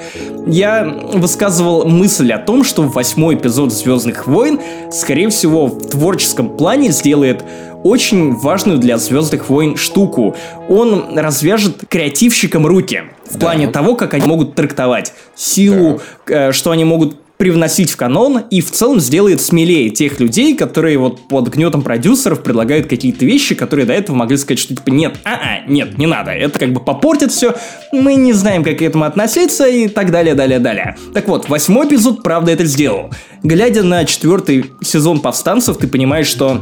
[0.47, 6.93] я высказывал мысль о том, что восьмой эпизод Звездных войн, скорее всего, в творческом плане
[6.93, 7.45] сделает
[7.83, 10.35] очень важную для Звездных войн штуку.
[10.69, 13.03] Он развяжет креативщикам руки.
[13.29, 13.39] В да.
[13.39, 16.49] плане того, как они могут трактовать силу, да.
[16.49, 20.99] э, что они могут привносить в канон и в целом сделает смелее тех людей, которые
[20.99, 25.17] вот под гнетом продюсеров предлагают какие-то вещи, которые до этого могли сказать, что типа нет,
[25.25, 27.55] а-а, нет, не надо, это как бы попортит все,
[27.93, 30.99] мы не знаем, как к этому относиться и так далее, далее, далее.
[31.15, 33.09] Так вот, восьмой эпизод, правда, это сделал.
[33.43, 36.61] Глядя на четвертый сезон повстанцев, ты понимаешь, что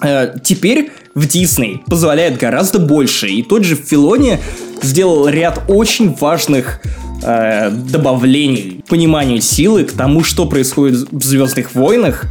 [0.00, 4.38] э, теперь в Дисней позволяет гораздо больше, и тот же Филони
[4.80, 6.82] сделал ряд очень важных
[7.24, 12.26] э, добавлений, пониманию силы к тому, что происходит в Звездных войнах,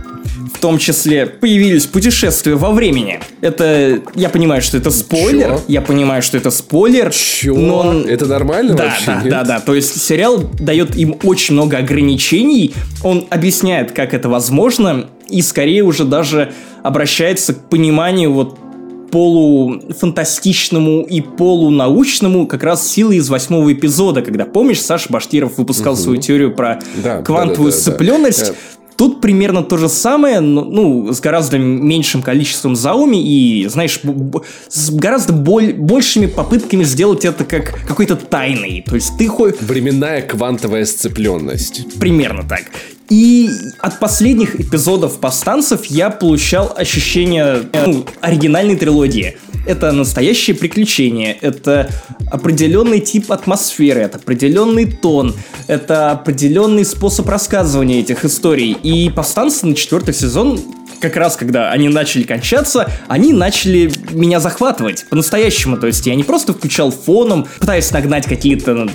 [0.53, 3.19] В том числе появились путешествия во времени.
[3.41, 5.49] Это, я понимаю, что это спойлер.
[5.49, 5.61] Чё?
[5.67, 7.11] Я понимаю, что это спойлер.
[7.11, 7.55] Чё?
[7.55, 8.01] Но...
[8.07, 9.05] Это нормально да, вообще?
[9.07, 9.29] Да, нет?
[9.29, 9.59] да, да.
[9.59, 12.73] То есть сериал дает им очень много ограничений.
[13.03, 15.07] Он объясняет, как это возможно.
[15.27, 16.53] И скорее уже даже
[16.83, 18.57] обращается к пониманию вот
[19.13, 26.01] полуфантастичному и полунаучному как раз силы из восьмого эпизода, когда, помнишь, Саша Баштиров выпускал угу.
[26.01, 28.47] свою теорию про да, квантовую да, да, сцепленность.
[28.47, 28.57] Да, да.
[28.95, 33.99] Тут примерно то же самое, но, ну, с гораздо меньшим количеством зауми и, знаешь,
[34.69, 38.83] с гораздо боль, большими попытками сделать это как какой-то тайный.
[38.87, 39.61] То есть ты хоть...
[39.61, 41.99] Временная квантовая сцепленность.
[41.99, 42.63] Примерно так.
[43.09, 49.37] И от последних эпизодов «Повстанцев» я получал ощущение ну, оригинальной трилогии.
[49.65, 51.89] Это настоящее приключение, это
[52.31, 55.35] определенный тип атмосферы, это определенный тон,
[55.67, 58.71] это определенный способ рассказывания этих историй.
[58.71, 60.59] И «Повстанцы» на четвертый сезон
[61.03, 65.75] как раз когда они начали кончаться, они начали меня захватывать по-настоящему.
[65.75, 68.87] То есть я не просто включал фоном, пытаясь нагнать какие-то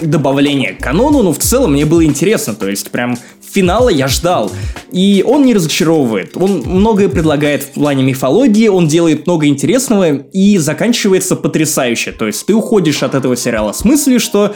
[0.00, 2.54] добавления к канону, но в целом мне было интересно.
[2.54, 3.18] То есть прям
[3.52, 4.50] финала я ждал.
[4.92, 6.36] И он не разочаровывает.
[6.36, 12.12] Он многое предлагает в плане мифологии, он делает много интересного и заканчивается потрясающе.
[12.12, 14.54] То есть ты уходишь от этого сериала с мыслью, что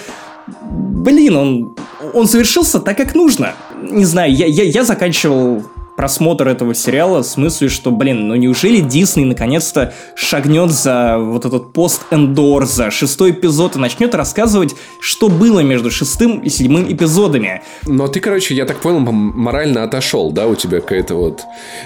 [1.05, 1.77] блин, он,
[2.13, 3.55] он завершился так, как нужно.
[3.83, 5.65] Не знаю, я, я, я заканчивал
[5.97, 11.73] просмотр этого сериала в смысле, что, блин, ну неужели Дисней наконец-то шагнет за вот этот
[11.73, 17.63] пост-эндор, за шестой эпизод и начнет рассказывать, что было между шестым и седьмым эпизодами.
[17.85, 21.43] Но ты, короче, я так понял, морально отошел, да, у тебя какая-то вот...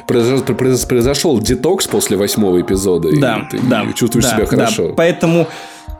[0.06, 0.54] Произошел,
[0.88, 4.88] произошел детокс после восьмого эпизода, да, и ты да, чувствуешь да, себя хорошо.
[4.88, 4.94] Да.
[4.96, 5.46] Поэтому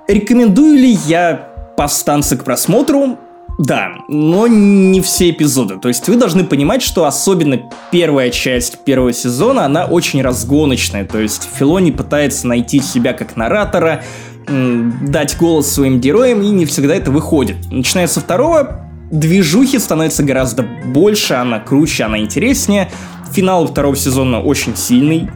[0.07, 3.18] рекомендую ли я повстанцы к просмотру?
[3.59, 5.79] Да, но не все эпизоды.
[5.79, 11.05] То есть вы должны понимать, что особенно первая часть первого сезона, она очень разгоночная.
[11.05, 14.05] То есть Филони пытается найти себя как наратора,
[14.47, 17.57] дать голос своим героям, и не всегда это выходит.
[17.71, 22.90] Начиная со второго, движухи становится гораздо больше, она круче, она интереснее.
[23.33, 25.29] Финал второго сезона очень сильный,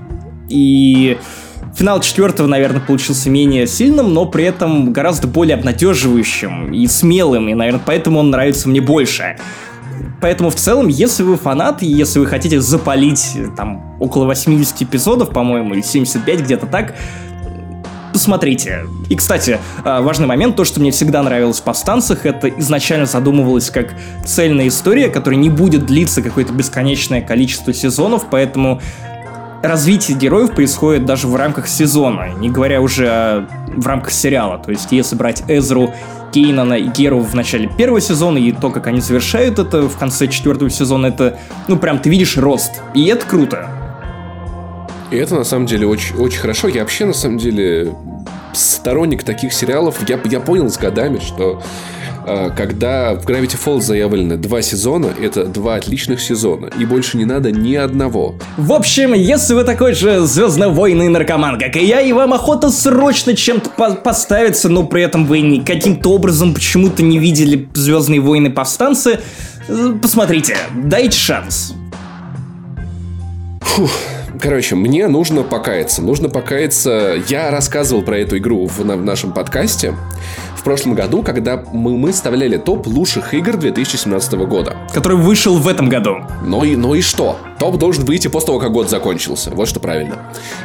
[0.48, 1.18] и
[1.74, 7.54] Финал четвертого, наверное, получился менее сильным, но при этом гораздо более обнадеживающим и смелым, и,
[7.54, 9.36] наверное, поэтому он нравится мне больше.
[10.20, 15.30] Поэтому в целом, если вы фанат, и если вы хотите запалить там около 80 эпизодов,
[15.30, 16.94] по-моему, или 75, где-то так,
[18.12, 18.86] посмотрите.
[19.08, 23.70] И, кстати, а, важный момент, то, что мне всегда нравилось в «Повстанцах», это изначально задумывалось
[23.70, 28.80] как цельная история, которая не будет длиться какое-то бесконечное количество сезонов, поэтому
[29.62, 34.58] развитие героев происходит даже в рамках сезона, не говоря уже о, в рамках сериала.
[34.58, 35.92] То есть, если брать Эзру,
[36.32, 40.28] Кейнана и Геру в начале первого сезона и то, как они завершают это в конце
[40.28, 42.82] четвертого сезона, это, ну, прям ты видишь рост.
[42.94, 43.68] И это круто.
[45.10, 46.68] И это на самом деле очень, очень хорошо.
[46.68, 47.94] Я вообще на самом деле
[48.52, 49.96] сторонник таких сериалов.
[50.08, 51.62] Я, я понял с годами, что
[52.24, 57.24] а, когда в Gravity Falls заявлено два сезона, это два отличных сезона, и больше не
[57.24, 58.36] надо ни одного.
[58.56, 63.34] В общем, если вы такой же звездно-войный наркоман, как и я, и вам охота срочно
[63.34, 69.20] чем-то по поставиться, но при этом вы каким-то образом почему-то не видели Звездные войны повстанцы,
[69.68, 71.74] э, посмотрите, дайте шанс.
[73.60, 73.90] Фух.
[74.40, 76.02] Короче, мне нужно покаяться.
[76.02, 77.22] Нужно покаяться.
[77.28, 79.94] Я рассказывал про эту игру в, на, в нашем подкасте
[80.56, 84.76] в прошлом году, когда мы, мы вставляли топ лучших игр 2017 года.
[84.94, 86.18] Который вышел в этом году.
[86.44, 87.36] Ну и, ну и что?
[87.58, 89.50] Топ должен выйти после того, как год закончился.
[89.50, 90.18] Вот что правильно.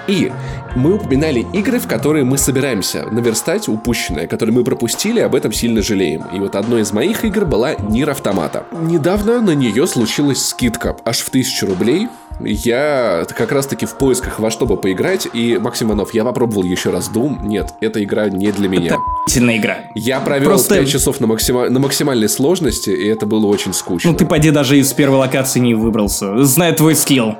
[0.07, 0.31] И
[0.75, 5.81] мы упоминали игры, в которые мы собираемся наверстать упущенное, которые мы пропустили, об этом сильно
[5.81, 6.25] жалеем.
[6.31, 8.65] И вот одной из моих игр была Нир Автомата.
[8.71, 12.07] Недавно на нее случилась скидка аж в 1000 рублей
[12.39, 16.89] я как раз-таки в поисках во что бы поиграть, и, Максим Иванов, я попробовал еще
[16.89, 17.45] раз Doom.
[17.45, 18.97] Нет, эта игра не для меня.
[19.27, 19.77] Это игра.
[19.95, 20.75] Я провел Просто...
[20.75, 21.69] 5 часов на, максима...
[21.69, 24.11] на максимальной сложности, и это было очень скучно.
[24.11, 26.43] Ну ты поди даже из первой локации не выбрался.
[26.43, 27.35] Знаю твой скилл.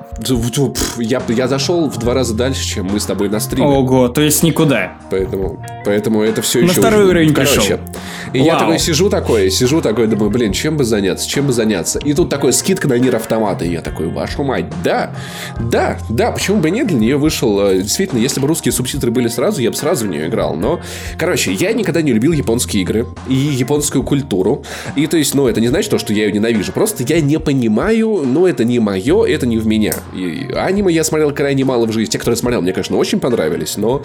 [0.97, 3.67] Я, я зашел в два раза дальше, чем мы с тобой на стриме.
[3.67, 4.93] Ого, то есть никуда.
[5.09, 6.81] Поэтому, поэтому это все на еще...
[6.81, 7.79] На второй уровень Короче, пришел.
[8.33, 8.47] И Вау.
[8.47, 11.99] я такой сижу такой, сижу такой, думаю, блин, чем бы заняться, чем бы заняться.
[11.99, 15.11] И тут такой скидка на Нир Автомата, и я такой, вашу мать, да,
[15.59, 19.27] да, да, почему бы нет, для нее вышел, э, действительно, если бы русские субтитры были
[19.27, 20.79] сразу, я бы сразу в нее играл, но,
[21.17, 24.63] короче, я никогда не любил японские игры и японскую культуру,
[24.95, 27.37] и то есть, ну, это не значит то, что я ее ненавижу, просто я не
[27.37, 29.93] понимаю, ну, это не мое, это не в меня.
[30.13, 32.11] И аниме я смотрел крайне мало в жизни.
[32.11, 34.03] Те, которые смотрел, мне, конечно, очень понравились, но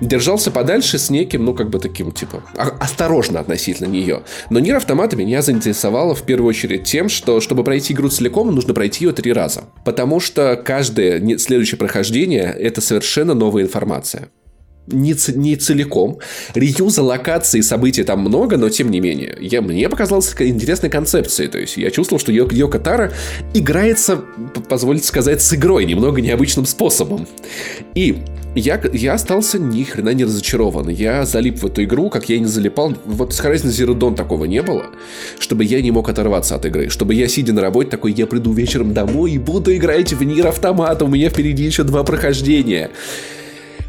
[0.00, 4.22] держался подальше с неким, ну, как бы таким, типа, осторожно относительно нее.
[4.50, 8.74] Но Нир Автомата меня заинтересовало в первую очередь тем, что, чтобы пройти игру целиком, нужно
[8.74, 9.64] пройти ее три раза.
[9.84, 14.28] Потому что каждое следующее прохождение— это совершенно новая информация
[14.86, 16.18] не, не целиком.
[16.54, 19.36] Реюза локаций и событий там много, но тем не менее.
[19.40, 21.48] Я, мне показалась интересной концепцией.
[21.48, 23.10] То есть я чувствовал, что Йоко, Йоко Таро
[23.54, 24.22] играется,
[24.68, 27.26] позвольте сказать, с игрой немного необычным способом.
[27.94, 28.18] И
[28.54, 30.88] я, я остался ни хрена не разочарован.
[30.88, 32.94] Я залип в эту игру, как я и не залипал.
[33.04, 34.86] Вот с Horizon Zero Dawn такого не было,
[35.38, 36.88] чтобы я не мог оторваться от игры.
[36.88, 40.46] Чтобы я, сидя на работе, такой, я приду вечером домой и буду играть в Нир
[40.46, 41.04] Автомата.
[41.04, 42.90] У меня впереди еще два прохождения.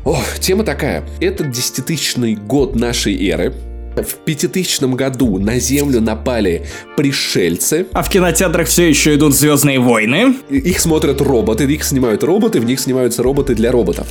[0.03, 1.03] О, тема такая.
[1.19, 3.53] Это десятитысячный год нашей эры.
[3.95, 6.65] В пятитысячном году на Землю напали
[6.97, 7.87] пришельцы.
[7.93, 10.35] А в кинотеатрах все еще идут Звездные войны.
[10.49, 14.07] Их смотрят роботы, их снимают роботы, в них снимаются роботы для роботов.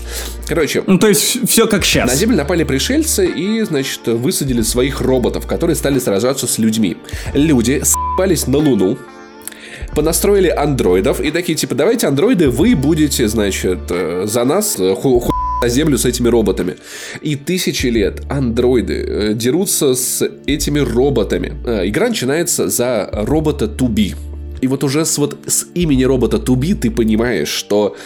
[0.46, 0.82] Короче.
[0.86, 2.10] Ну, то есть все как сейчас.
[2.10, 6.96] На Землю напали пришельцы и, значит, высадили своих роботов, которые стали сражаться с людьми.
[7.34, 8.98] Люди с***пались на Луну,
[9.94, 15.33] понастроили андроидов и такие, типа, давайте андроиды, вы будете, значит, э, за нас э, ху
[15.64, 16.76] на Землю с этими роботами.
[17.22, 21.52] И тысячи лет андроиды э, дерутся с этими роботами.
[21.64, 24.14] Э, игра начинается за робота Туби.
[24.64, 27.96] И вот уже с, вот, с имени робота Туби ты понимаешь, что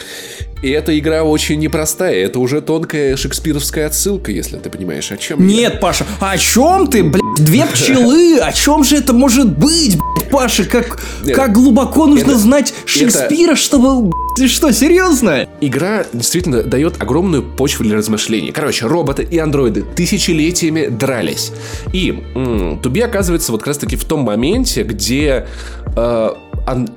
[0.61, 2.17] и эта игра очень непростая.
[2.17, 5.79] Это уже тонкая шекспировская отсылка, если ты понимаешь, о чем Нет, я.
[5.79, 7.23] Паша, о чем ты, блядь?
[7.39, 8.39] Две пчелы?
[8.41, 10.65] О чем же это может быть, блядь, Паша?
[10.65, 13.61] Как, Нет, как глубоко нужно это, знать Шекспира, это...
[13.61, 14.13] чтобы...
[14.37, 15.49] Ты что, серьезно?
[15.61, 18.51] Игра действительно дает огромную почву для размышлений.
[18.51, 21.53] Короче, роботы и андроиды тысячелетиями дрались.
[21.93, 25.47] И м- Туби оказывается вот как раз таки в том моменте, где
[25.97, 26.29] э,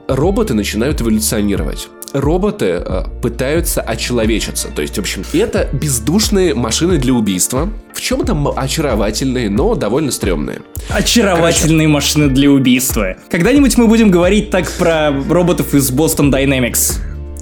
[0.07, 4.69] роботы начинают эволюционировать роботы э, пытаются очеловечиться.
[4.75, 7.69] То есть, в общем, это бездушные машины для убийства.
[7.93, 10.61] В чем-то очаровательные, но довольно стрёмные.
[10.89, 11.93] Очаровательные Короче.
[11.93, 13.15] машины для убийства.
[13.29, 16.99] Когда-нибудь мы будем говорить так про роботов из Boston Dynamics.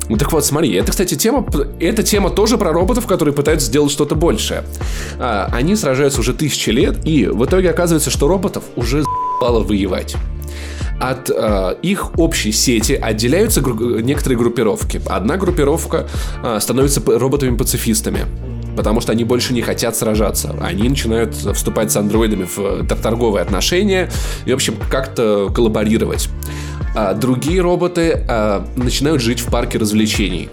[0.09, 1.45] Ну так вот, смотри, это, кстати, тема,
[1.79, 4.63] эта тема тоже про роботов, которые пытаются сделать что-то большее.
[5.19, 10.15] А, они сражаются уже тысячи лет, и в итоге оказывается, что роботов уже за***ало воевать
[10.99, 15.01] от э, их общей сети отделяются гру- некоторые группировки.
[15.07, 16.07] Одна группировка
[16.43, 18.25] э, становится роботами-пацифистами
[18.75, 20.55] потому что они больше не хотят сражаться.
[20.61, 24.09] Они начинают вступать с андроидами в э, торговые отношения
[24.45, 26.29] и, в общем, как-то коллаборировать.
[26.95, 30.49] А другие роботы а, начинают жить в парке развлечений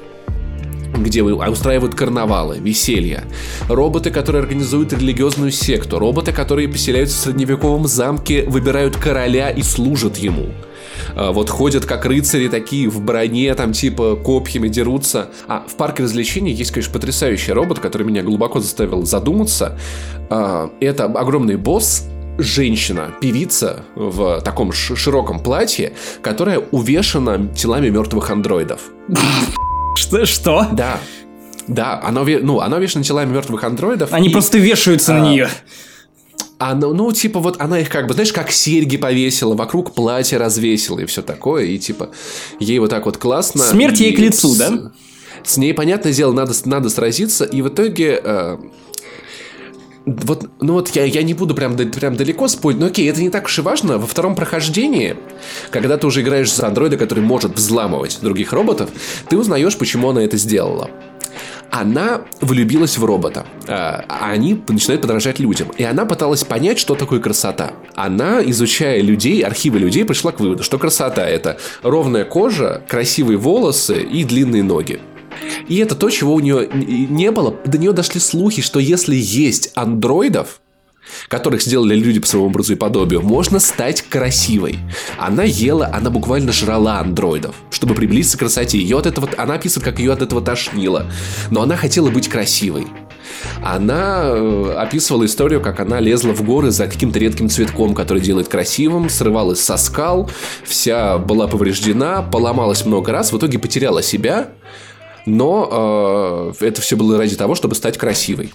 [1.02, 3.24] где устраивают карнавалы, веселья.
[3.68, 5.98] Роботы, которые организуют религиозную секту.
[5.98, 10.48] Роботы, которые поселяются в средневековом замке, выбирают короля и служат ему.
[11.14, 15.30] А, вот ходят как рыцари такие в броне, там типа копьями дерутся.
[15.48, 19.78] А в парке развлечений есть, конечно, потрясающий робот, который меня глубоко заставил задуматься.
[20.30, 22.04] А, это огромный босс,
[22.38, 28.80] женщина, певица в таком широком платье, которая увешана телами мертвых андроидов.
[30.06, 30.24] Что?
[30.24, 30.68] Что?
[30.72, 31.00] Да.
[31.66, 34.12] Да, оно, ну, оно вешено телами мертвых андроидов.
[34.12, 35.48] Они и, просто вешаются а, на нее.
[36.58, 41.00] Она, ну, типа, вот она их как бы, знаешь, как серьги повесила, вокруг платья развесила
[41.00, 42.10] и все такое, и типа,
[42.60, 43.64] ей вот так вот классно.
[43.64, 44.92] Смерть ей к лицу, с, да?
[45.42, 48.58] С ней, понятное дело, надо, надо сразиться, и в итоге э,
[50.06, 53.28] вот, ну вот я, я не буду прям, прям далеко спорить, но окей, это не
[53.28, 53.98] так уж и важно.
[53.98, 55.16] Во втором прохождении,
[55.70, 58.88] когда ты уже играешь за андроида, который может взламывать других роботов,
[59.28, 60.90] ты узнаешь, почему она это сделала.
[61.72, 65.72] Она влюбилась в робота, а, а они начинают подражать людям.
[65.76, 67.72] И она пыталась понять, что такое красота.
[67.96, 74.00] Она, изучая людей, архивы людей, пришла к выводу, что красота это ровная кожа, красивые волосы
[74.02, 75.00] и длинные ноги.
[75.68, 77.56] И это то, чего у нее не было.
[77.64, 80.60] До нее дошли слухи, что если есть андроидов,
[81.28, 84.78] которых сделали люди по своему образу и подобию, можно стать красивой.
[85.18, 88.78] Она ела, она буквально жрала андроидов, чтобы приблизиться к красоте.
[88.78, 91.06] Ее от этого, она описывает, как ее от этого тошнило.
[91.50, 92.86] Но она хотела быть красивой.
[93.62, 98.48] Она э, описывала историю, как она лезла в горы за каким-то редким цветком, который делает
[98.48, 100.30] красивым, срывалась со скал,
[100.64, 104.50] вся была повреждена, поломалась много раз, в итоге потеряла себя,
[105.26, 108.54] но э, это все было ради того, чтобы стать красивой.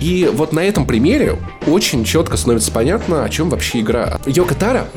[0.00, 4.20] И вот на этом примере очень четко становится понятно, о чем вообще игра.
[4.24, 4.88] Йока Тара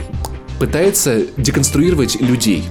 [0.60, 2.64] пытается деконструировать людей.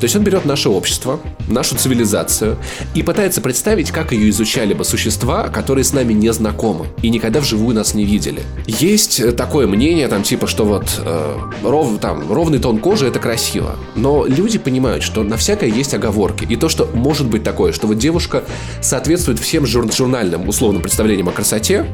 [0.00, 2.56] То есть он берет наше общество, нашу цивилизацию
[2.94, 7.40] и пытается представить, как ее изучали бы существа, которые с нами не знакомы и никогда
[7.40, 8.42] вживую нас не видели.
[8.66, 13.76] Есть такое мнение, там, типа, что вот э, ров, там, ровный тон кожи это красиво.
[13.94, 16.44] Но люди понимают, что на всякое есть оговорки.
[16.44, 18.44] И то, что может быть такое, что вот девушка
[18.80, 21.86] соответствует всем жур- журнальным условным представлениям о красоте,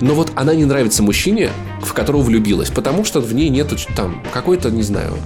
[0.00, 1.50] но вот она не нравится мужчине,
[1.82, 5.16] в которого влюбилась, потому что в ней нету там какой-то, не знаю,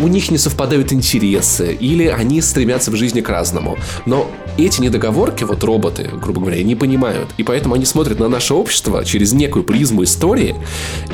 [0.00, 3.78] у них не совпадают интересы, или они стремятся в жизни к разному.
[4.06, 7.28] Но эти недоговорки, вот роботы, грубо говоря, не понимают.
[7.38, 10.54] И поэтому они смотрят на наше общество через некую призму истории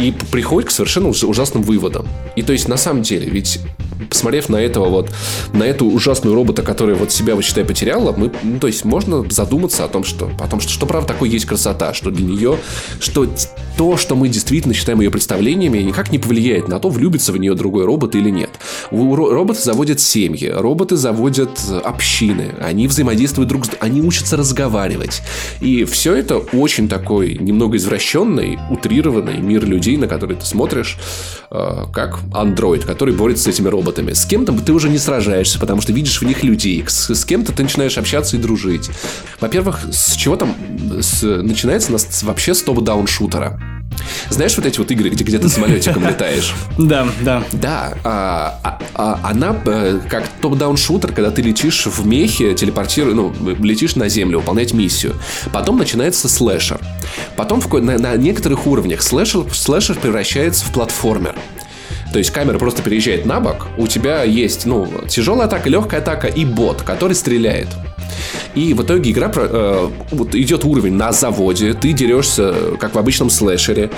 [0.01, 2.07] и приходят к совершенно ужасным выводам.
[2.37, 3.61] И то есть, на самом деле, ведь
[4.09, 5.11] посмотрев на этого вот,
[5.53, 9.25] на эту ужасную робота, которая вот себя, вот считай, потеряла, мы, ну, то есть можно
[9.31, 12.59] задуматься о том, что, о том, что, что правда такое есть красота, что для нее,
[13.01, 13.27] что
[13.77, 17.55] то, что мы действительно считаем ее представлениями, никак не повлияет на то, влюбится в нее
[17.55, 18.51] другой робот или нет.
[18.91, 25.23] Роботы заводят семьи, роботы заводят общины, они взаимодействуют друг с другом, они учатся разговаривать.
[25.61, 30.99] И все это очень такой немного извращенный, утрированный мир людей, на который ты смотришь,
[31.51, 34.13] э, как андроид, который борется с этими роботами.
[34.13, 36.85] С кем-то ты уже не сражаешься, потому что видишь в них людей.
[36.87, 38.91] С, с кем-то ты начинаешь общаться и дружить.
[39.41, 40.57] Во-первых, с чего там
[41.01, 43.61] с, начинается нас вообще с топ-даун-шутера?
[44.31, 46.55] Знаешь вот эти вот игры, где, где ты самолетиком летаешь?
[46.79, 47.43] Да, да.
[47.53, 47.95] Да.
[48.05, 53.35] А, а, а, она э, как топ-даун шутер, когда ты летишь в мехе, телепортируешь, ну,
[53.61, 55.15] летишь на землю, выполнять миссию.
[55.53, 56.81] Потом начинается слэшер.
[57.37, 61.35] Потом в, на, на некоторых уровнях слэшер, слэшер превращается в платформер.
[62.13, 66.27] То есть камера просто переезжает на бок, у тебя есть, ну, тяжелая атака, легкая атака
[66.27, 67.69] и бот, который стреляет.
[68.55, 73.31] И в итоге игра э, вот идет уровень на заводе, ты дерешься, как в обычном
[73.31, 73.91] слэшере.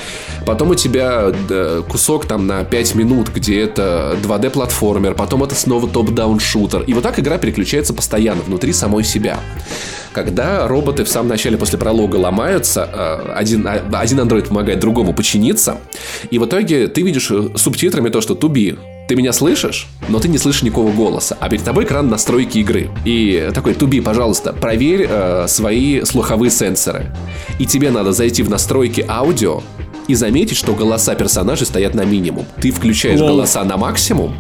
[0.45, 5.89] Потом у тебя да, кусок там на 5 минут, где это 2D-платформер, потом это снова
[5.89, 6.83] топ-даун шутер.
[6.83, 9.39] И вот так игра переключается постоянно внутри самой себя
[10.13, 15.13] когда роботы в самом начале после пролога ломаются, э, один, а, один андроид помогает другому
[15.13, 15.79] починиться,
[16.31, 18.77] и в итоге ты видишь э, субтитрами то, что туби,
[19.09, 22.91] ты меня слышишь, но ты не слышишь никакого голоса, а перед тобой экран настройки игры.
[23.05, 27.07] И такой, туби, пожалуйста, проверь э, свои слуховые сенсоры.
[27.59, 29.63] И тебе надо зайти в настройки аудио
[30.07, 32.47] и заметить, что голоса персонажей стоят на минимум.
[32.61, 33.31] Ты включаешь Лол.
[33.31, 34.35] голоса на максимум,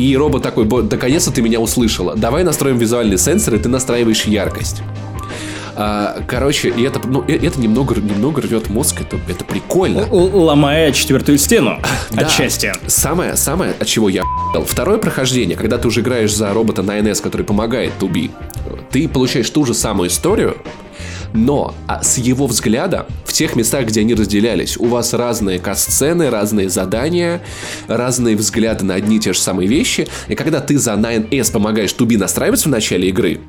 [0.00, 2.16] и робот такой, наконец-то ты меня услышала.
[2.16, 4.82] Давай настроим визуальные сенсоры, ты настраиваешь яркость.
[5.76, 10.06] А, короче, и это, ну, это немного, немного рвет мозг, это, это прикольно.
[10.10, 11.78] Ломая четвертую стену
[12.10, 12.26] да.
[12.26, 12.72] отчасти.
[12.86, 14.24] Самое, самое, от чего я
[14.66, 18.30] Второе прохождение, когда ты уже играешь за робота на НС, который помогает Туби,
[18.90, 20.56] ты получаешь ту же самую историю,
[21.32, 26.30] но а с его взгляда в тех местах, где они разделялись, у вас разные касцены,
[26.30, 27.40] разные задания,
[27.88, 30.08] разные взгляды на одни и те же самые вещи.
[30.28, 33.40] И когда ты за 9S помогаешь Туби настраиваться в начале игры,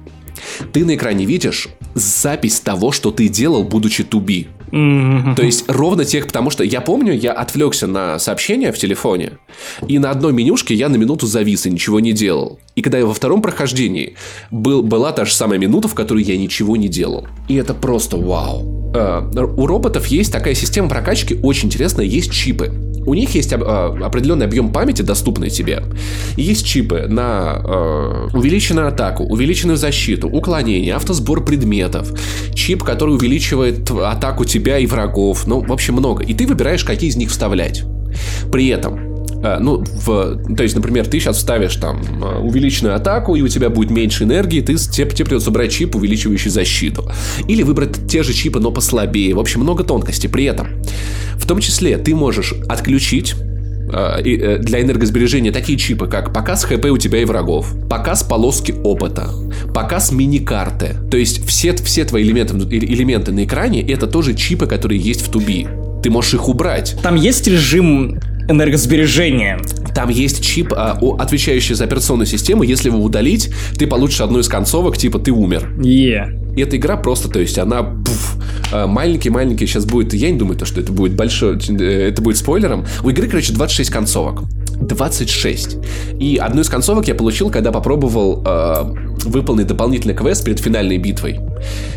[0.73, 4.47] ты на экране видишь запись того, что ты делал, будучи туби.
[4.71, 5.35] Mm-hmm.
[5.35, 9.33] То есть ровно тех, потому что я помню, я отвлекся на сообщение в телефоне,
[9.87, 12.59] и на одной менюшке я на минуту завис и ничего не делал.
[12.75, 14.15] И когда я во втором прохождении,
[14.49, 17.27] был, была та же самая минута, в которой я ничего не делал.
[17.49, 18.93] И это просто вау.
[18.95, 19.21] Э,
[19.57, 22.71] у роботов есть такая система прокачки, очень интересная, есть чипы.
[23.05, 25.83] У них есть а, определенный объем памяти, доступный тебе.
[26.37, 32.11] Есть чипы на э, увеличенную атаку, увеличенную защиту, уклонение, автосбор предметов.
[32.53, 35.47] Чип, который увеличивает атаку тебя и врагов.
[35.47, 36.23] Ну, в общем, много.
[36.23, 37.83] И ты выбираешь, какие из них вставлять.
[38.51, 39.10] При этом
[39.59, 43.69] ну, в, то есть, например, ты сейчас ставишь там а, увеличенную атаку, и у тебя
[43.69, 47.09] будет меньше энергии, ты, тебе, тебе придется брать чип, увеличивающий защиту.
[47.47, 49.33] Или выбрать те же чипы, но послабее.
[49.33, 50.29] В общем, много тонкостей.
[50.29, 50.67] При этом,
[51.35, 53.33] в том числе, ты можешь отключить
[53.91, 59.29] э, для энергосбережения такие чипы, как показ ХП у тебя и врагов, показ полоски опыта,
[59.73, 60.97] показ мини-карты.
[61.09, 65.31] То есть все, все твои элементы, элементы на экране это тоже чипы, которые есть в
[65.31, 65.67] туби.
[66.03, 66.95] Ты можешь их убрать.
[67.03, 69.59] Там есть режим энергосбережения.
[69.93, 72.63] Там есть чип, а, отвечающий за операционную систему.
[72.63, 75.73] Если его удалить, ты получишь одну из концовок, типа ты умер.
[75.77, 76.55] Yeah.
[76.55, 77.95] И эта игра просто, то есть она
[78.71, 82.85] маленький-маленький сейчас будет, я не думаю, то, что это будет большой, э, это будет спойлером.
[83.03, 84.43] У игры, короче, 26 концовок.
[84.81, 85.77] 26.
[86.19, 88.83] И одну из концовок я получил, когда попробовал э,
[89.25, 91.39] выполнить дополнительный квест перед финальной битвой.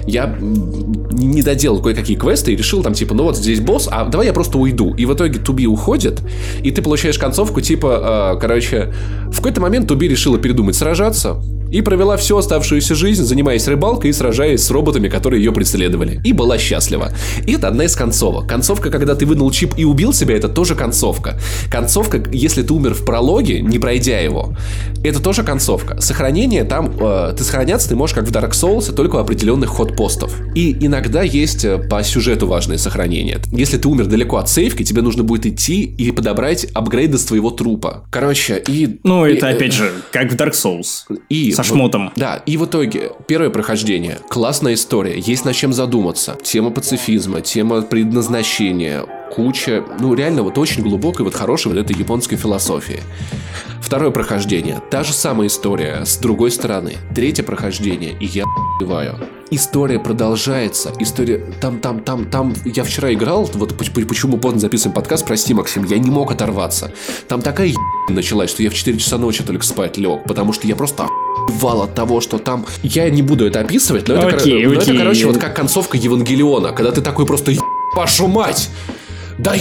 [0.06, 4.26] Я не доделал кое-какие квесты и решил там, типа, ну вот здесь босс, а давай
[4.26, 4.94] я просто уйду.
[4.94, 6.20] И в итоге Туби уходит,
[6.62, 8.92] и ты получаешь концовку, типа, э, короче,
[9.28, 11.40] в какой-то момент Туби решила передумать сражаться,
[11.70, 16.20] И провела всю оставшуюся жизнь, занимаясь рыбалкой и сражаясь с роботами, которые ее преследовали.
[16.24, 17.12] И была счастлива.
[17.46, 18.48] И это одна из концовок.
[18.48, 21.38] Концовка, когда ты вынул чип и убил себя, это тоже концовка.
[21.70, 24.56] Концовка, если ты умер в прологе, не пройдя его,
[25.02, 26.00] это тоже концовка.
[26.00, 30.34] Сохранение там, э, ты сохраняться ты можешь как в Dark Souls, только у определенных ход-постов.
[30.54, 33.40] И иногда есть э, по сюжету важные сохранения.
[33.52, 37.50] Если ты умер далеко от сейфки, тебе нужно будет идти и подобрать апгрейды с твоего
[37.50, 38.04] трупа.
[38.10, 38.98] Короче, и...
[39.02, 41.04] Ну, это и, опять же, как в Dark Souls.
[41.28, 42.04] И со шмотом.
[42.04, 46.36] Вот, да, и в итоге, первое прохождение, классная история, есть над чем задуматься.
[46.42, 52.36] Тема пацифизма, тема предназначения, куча, ну реально вот очень глубокой, вот хорошей вот этой японской
[52.36, 53.00] философии.
[53.80, 56.94] Второе прохождение, та же самая история, с другой стороны.
[57.14, 58.44] Третье прохождение, и я
[58.78, 59.16] убиваю.
[59.54, 65.24] История продолжается, история, там, там, там, там, я вчера играл, вот почему поздно записываем подкаст,
[65.24, 66.90] прости, Максим, я не мог оторваться.
[67.28, 67.72] Там такая
[68.08, 71.06] началась, что я в 4 часа ночи только спать лег, потому что я просто
[71.48, 72.66] вал от того, что там...
[72.82, 76.72] Я не буду это описывать, но, это, окей, но это, короче, вот как концовка Евангелиона,
[76.72, 77.52] когда ты такой просто
[77.94, 78.70] вашу мать!
[79.38, 79.54] Да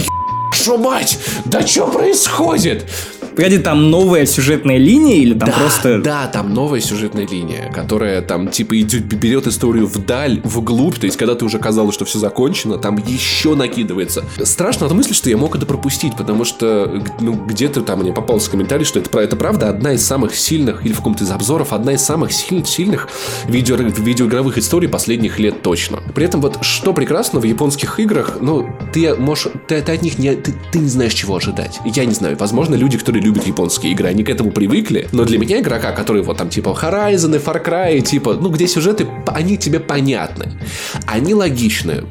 [0.50, 1.20] вашу мать!
[1.44, 2.90] Да что происходит?
[3.36, 5.98] Погоди, там новая сюжетная линия или там да, просто...
[5.98, 11.16] Да, там новая сюжетная линия, которая там типа идет, берет историю вдаль, вглубь, то есть
[11.16, 14.24] когда ты уже казалось, что все закончено, там еще накидывается.
[14.42, 18.50] Страшно от мысли, что я мог это пропустить, потому что ну, где-то там мне попался
[18.50, 21.92] комментарий, что это, это правда одна из самых сильных, или в каком-то из обзоров, одна
[21.92, 23.08] из самых сильных, сильных
[23.48, 26.02] видео, видеоигровых историй последних лет точно.
[26.14, 30.18] При этом вот что прекрасно в японских играх, ну, ты можешь, ты, ты от них
[30.18, 31.80] не, ты, ты не знаешь, чего ожидать.
[31.84, 35.08] Я не знаю, возможно, люди, которые любят японские игры, они к этому привыкли.
[35.12, 38.68] Но для меня игрока, который вот там типа Horizon и Far Cry, типа, ну где
[38.68, 40.52] сюжеты, они тебе понятны.
[41.06, 42.04] Они логичны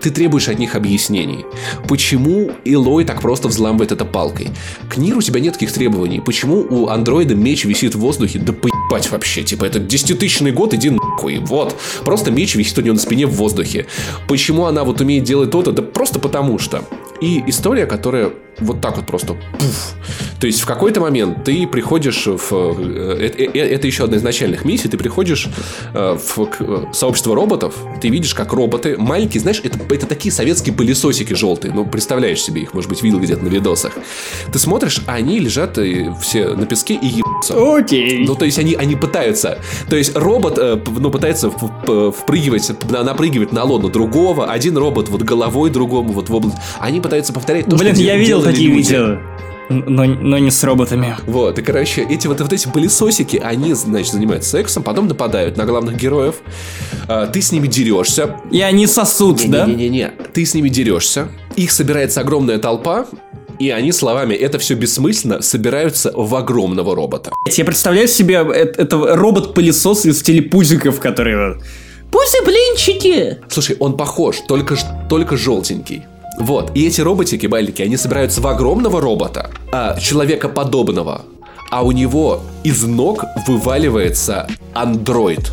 [0.00, 1.44] ты требуешь от них объяснений.
[1.88, 4.50] Почему Илой так просто взламывает это палкой?
[4.88, 6.20] К Ниру у тебя нет таких требований.
[6.20, 8.38] Почему у андроида меч висит в воздухе?
[8.38, 8.52] Да
[8.84, 9.42] поебать вообще.
[9.42, 11.38] Типа, это десятитысячный год, иди нахуй.
[11.38, 11.76] Вот.
[12.04, 13.86] Просто меч висит у нее на спине в воздухе.
[14.28, 15.72] Почему она вот умеет делать то-то?
[15.72, 16.84] Да просто потому что.
[17.20, 19.94] И история, которая вот так вот просто пуф.
[20.40, 22.52] То есть в какой-то момент ты приходишь в...
[22.52, 24.88] Э, э, э, это еще одна из начальных миссий.
[24.88, 25.48] Ты приходишь
[25.92, 26.48] в
[26.92, 31.72] сообщество роботов, ты видишь, как роботы маленькие, знаешь, это, это такие советские пылесосики желтые.
[31.72, 33.92] Ну, представляешь себе их, может быть, видел где-то на видосах.
[34.52, 35.78] Ты смотришь, а они лежат
[36.20, 37.54] все на песке и ебутся.
[37.76, 38.24] Окей.
[38.26, 39.58] Ну, то есть они, они пытаются...
[39.88, 44.46] То есть робот, ну, пытается впрыгивать, напрыгивать на лону другого.
[44.46, 46.56] Один робот вот головой другому вот в область.
[46.78, 48.92] Они пытаются повторять то, Блин, что я видел такие люди.
[48.92, 49.18] видео.
[49.70, 51.16] Но, но не с роботами.
[51.26, 55.64] Вот, и, короче, эти вот, вот эти пылесосики, они, значит, занимаются сексом, потом нападают на
[55.64, 56.36] главных героев.
[57.08, 58.36] А, ты с ними дерешься.
[58.50, 59.64] И они сосут, не, да?
[59.64, 61.28] Не-не-не, ты с ними дерешься.
[61.56, 63.06] Их собирается огромная толпа,
[63.64, 67.32] и они словами «это все бессмысленно» собираются в огромного робота.
[67.46, 71.60] Я представляю себе это, это робот-пылесос из телепузиков, которые...
[72.10, 73.38] Пуси-блинчики!
[73.48, 74.76] Слушай, он похож, только,
[75.08, 76.02] только желтенький.
[76.38, 76.72] Вот.
[76.74, 81.22] И эти роботики, маленькие, они собираются в огромного робота, а, человекоподобного.
[81.70, 85.52] А у него из ног вываливается андроид.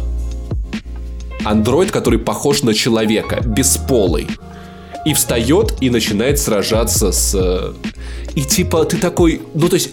[1.45, 4.27] Андроид, который похож на человека, бесполый.
[5.05, 7.33] И встает и начинает сражаться с...
[7.35, 7.73] Э,
[8.35, 9.41] и типа ты такой...
[9.53, 9.89] Ну, то есть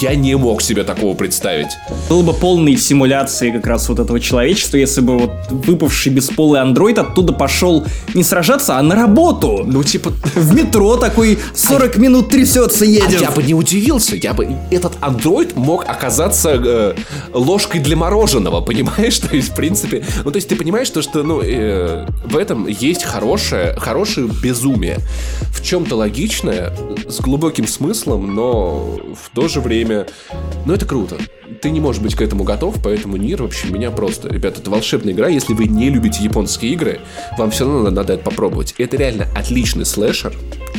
[0.00, 1.76] я не мог себе такого представить.
[2.08, 6.98] Было бы полной симуляции как раз вот этого человечества, если бы вот выпавший бесполый андроид
[6.98, 7.84] оттуда пошел
[8.14, 9.62] не сражаться, а на работу.
[9.64, 10.10] Ну, типа...
[10.34, 11.98] В метро такой 40 а...
[11.98, 13.20] минут трясется, едет.
[13.20, 14.48] А я бы не удивился, я бы...
[14.70, 16.94] Этот андроид мог оказаться э,
[17.32, 19.18] ложкой для мороженого, понимаешь?
[19.28, 20.04] То есть, в принципе...
[20.24, 24.98] Ну, то есть, ты понимаешь, то, что, ну, э, в этом есть хорошее, хорошее безумие.
[25.52, 26.72] В чем-то логичное,
[27.08, 30.06] с глубоким смыслом, но в то же время время.
[30.66, 31.16] Но это круто.
[31.62, 34.28] Ты не можешь быть к этому готов, поэтому Нир вообще меня просто...
[34.28, 35.28] Ребята, это волшебная игра.
[35.28, 37.00] Если вы не любите японские игры,
[37.36, 38.74] вам все равно надо это попробовать.
[38.78, 40.32] Это реально отличный слэшер.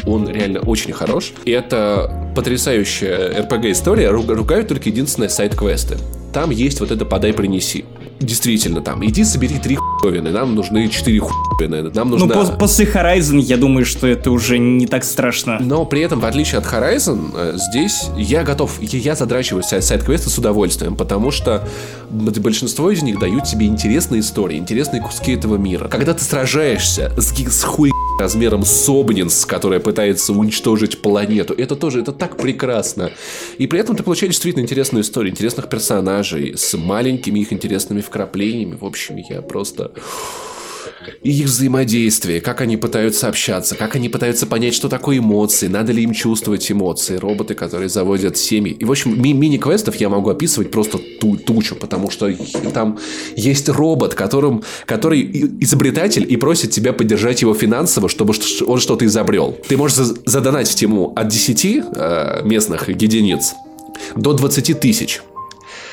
[0.05, 1.33] Он реально очень хорош.
[1.45, 4.09] И это потрясающая RPG-история.
[4.09, 5.97] Ругают только единственное сайт-квесты.
[6.33, 7.85] Там есть вот это «подай-принеси»
[8.19, 12.35] действительно там, иди собери три хуевины, нам нужны четыре хуевины, нам нужно...
[12.35, 15.57] Ну, после Horizon, я думаю, что это уже не так страшно.
[15.59, 20.37] Но при этом, в отличие от Horizon, э, здесь я готов, я задрачиваю сайт-квесты с
[20.37, 21.67] удовольствием, потому что
[22.09, 25.87] большинство из них дают тебе интересные истории, интересные куски этого мира.
[25.87, 32.11] Когда ты сражаешься с, с хуй размером Собнинс, которая пытается уничтожить планету, это тоже, это
[32.11, 33.11] так прекрасно.
[33.57, 38.75] И при этом ты получаешь действительно интересную историю, интересных персонажей, с маленькими их интересными вкраплениями.
[38.75, 39.91] В общем, я просто...
[41.23, 46.03] их взаимодействие, как они пытаются общаться, как они пытаются понять, что такое эмоции, надо ли
[46.03, 48.73] им чувствовать эмоции, роботы, которые заводят семьи.
[48.73, 52.31] И, в общем, ми- мини-квестов я могу описывать просто ту тучу, потому что
[52.73, 52.97] там
[53.35, 55.21] есть робот, которым, который
[55.61, 58.33] изобретатель и просит тебя поддержать его финансово, чтобы
[58.65, 59.57] он что-то изобрел.
[59.67, 63.53] Ты можешь задонатить ему от 10 э, местных единиц
[64.15, 65.21] до 20 тысяч.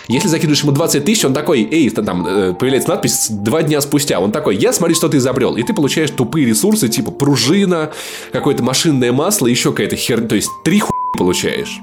[0.08, 4.20] Если закидываешь ему 20 тысяч, он такой, эй, там э, появляется надпись два дня спустя.
[4.20, 5.56] Он такой, я смотри, что ты изобрел.
[5.56, 7.90] И ты получаешь тупые ресурсы, типа пружина,
[8.32, 10.28] какое-то машинное масло, еще какая-то херня.
[10.28, 11.80] То есть три ху получаешь.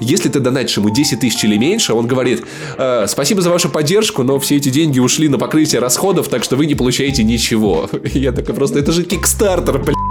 [0.00, 2.44] Если ты донатишь ему 10 тысяч или меньше, он говорит,
[2.76, 6.56] э, спасибо за вашу поддержку, но все эти деньги ушли на покрытие расходов, так что
[6.56, 7.88] вы не получаете ничего.
[8.14, 10.09] Я такой просто, это же кикстартер, блядь.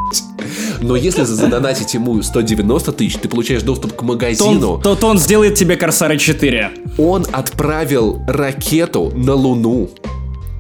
[0.82, 4.78] Но если задонатить ему 190 тысяч, ты получаешь доступ к магазину.
[4.78, 6.72] То, то, то он сделает тебе Корсары 4.
[6.98, 9.90] Он отправил ракету на Луну.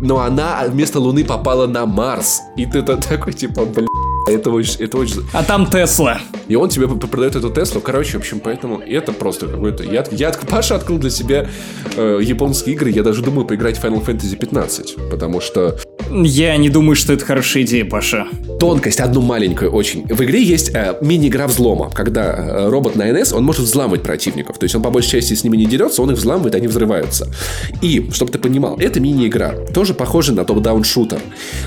[0.01, 2.41] Но она вместо Луны попала на Марс.
[2.55, 3.88] И ты такой, типа, блядь.
[4.28, 5.24] Это очень, это очень...
[5.34, 6.20] А там Тесла.
[6.47, 7.82] И он тебе продает эту Теслу.
[7.82, 9.84] Короче, в общем, поэтому это просто какой-то...
[9.84, 11.47] Я, я, Паша открыл для себя
[11.95, 12.91] э, японские игры.
[12.91, 15.09] Я даже думаю поиграть в Final Fantasy 15.
[15.09, 15.78] Потому что...
[16.12, 18.28] Я не думаю, что это хорошая идея, Паша.
[18.60, 20.07] Тонкость одну маленькую очень.
[20.07, 21.91] В игре есть э, мини-игра взлома.
[21.91, 24.57] Когда э, робот на НС, он может взламывать противников.
[24.57, 27.32] То есть он по большей части с ними не дерется, он их взламывает, они взрываются.
[27.82, 29.53] И, чтобы ты понимал, это мини-игра.
[29.74, 31.20] Тоже похожа на топ-даун шутер.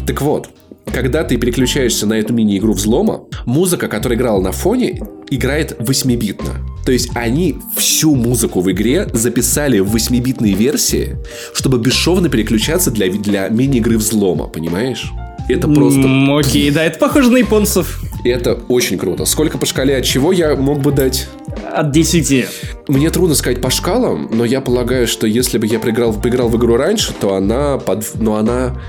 [0.07, 0.49] Так вот,
[0.87, 6.51] когда ты переключаешься на эту мини-игру взлома, музыка, которая играла на фоне, играет 8-битно.
[6.85, 11.17] То есть они всю музыку в игре записали в 8-битные версии,
[11.55, 15.11] чтобы бесшовно переключаться для, для мини-игры взлома, понимаешь?
[15.49, 16.01] Это просто...
[16.01, 18.01] Mm, окей, да, это похоже на японцев.
[18.25, 19.25] Это очень круто.
[19.25, 21.29] Сколько по шкале от чего я мог бы дать?
[21.73, 22.47] От 10.
[22.89, 26.57] Мне трудно сказать по шкалам, но я полагаю, что если бы я поиграл, поиграл в
[26.57, 28.81] игру раньше, то она, под, но она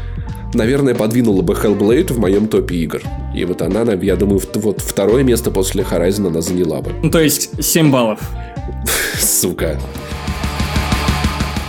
[0.54, 3.02] наверное, подвинула бы Hellblade в моем топе игр.
[3.36, 6.92] И вот она, я думаю, вот второе место после Horizon она заняла бы.
[7.02, 8.20] Ну, то есть 7 баллов.
[9.20, 9.80] Сука.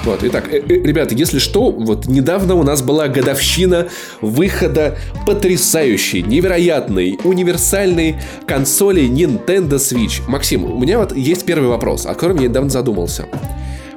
[0.04, 3.88] Вот, итак, э, э, ребята, если что, вот недавно у нас была годовщина
[4.20, 8.16] выхода потрясающей, невероятной, универсальной
[8.46, 10.20] консоли Nintendo Switch.
[10.28, 13.24] Максим, у меня вот есть первый вопрос, о котором я недавно задумался.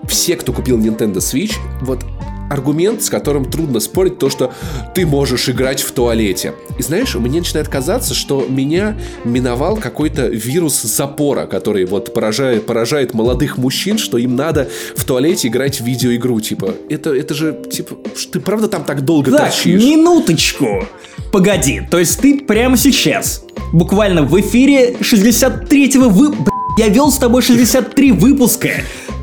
[0.07, 2.05] Все, кто купил Nintendo Switch, вот
[2.49, 4.53] аргумент, с которым трудно спорить, то, что
[4.95, 6.53] ты можешь играть в туалете.
[6.77, 13.13] И знаешь, мне начинает казаться, что меня миновал какой-то вирус запора, который вот поражает, поражает
[13.13, 16.39] молодых мужчин, что им надо в туалете играть в видеоигру.
[16.39, 17.95] Типа, это, это же, типа,
[18.31, 19.81] ты правда там так долго так, торчишь?
[19.81, 20.87] минуточку.
[21.31, 23.43] Погоди, то есть ты прямо сейчас,
[23.73, 26.35] буквально в эфире 63-го вы...
[26.77, 28.69] Я вел с тобой 63 выпуска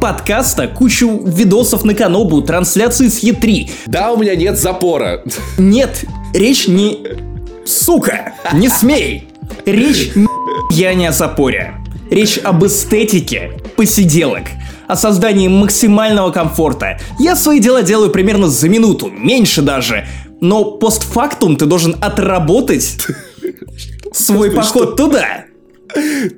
[0.05, 3.71] подкаста, кучу видосов на Канобу, трансляции с Е3.
[3.87, 5.23] Да, у меня нет запора.
[5.57, 6.99] Нет, речь не...
[7.65, 9.29] Сука, не смей.
[9.65, 10.11] Речь
[10.71, 11.77] я не о запоре.
[12.11, 14.43] Речь об эстетике посиделок,
[14.87, 17.01] о создании максимального комфорта.
[17.19, 20.07] Я свои дела делаю примерно за минуту, меньше даже.
[20.39, 22.99] Но постфактум ты должен отработать
[24.13, 25.44] свой поход туда.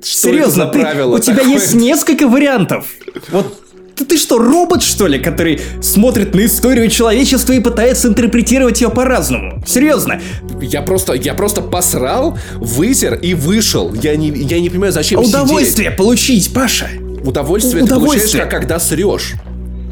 [0.03, 2.85] Серьезно, ты, у тебя есть несколько вариантов.
[3.29, 3.63] Вот
[3.97, 8.89] ты, ты что, робот, что ли, который смотрит на историю человечества и пытается интерпретировать ее
[8.89, 9.63] по-разному?
[9.65, 10.21] Серьезно?
[10.61, 13.93] Я просто, я просто посрал, вытер и вышел.
[13.95, 15.97] Я не, я не понимаю, зачем Удовольствие сидеть.
[15.97, 16.89] получить, Паша.
[17.23, 19.33] Удовольствие, Удовольствие ты получаешь, когда срешь.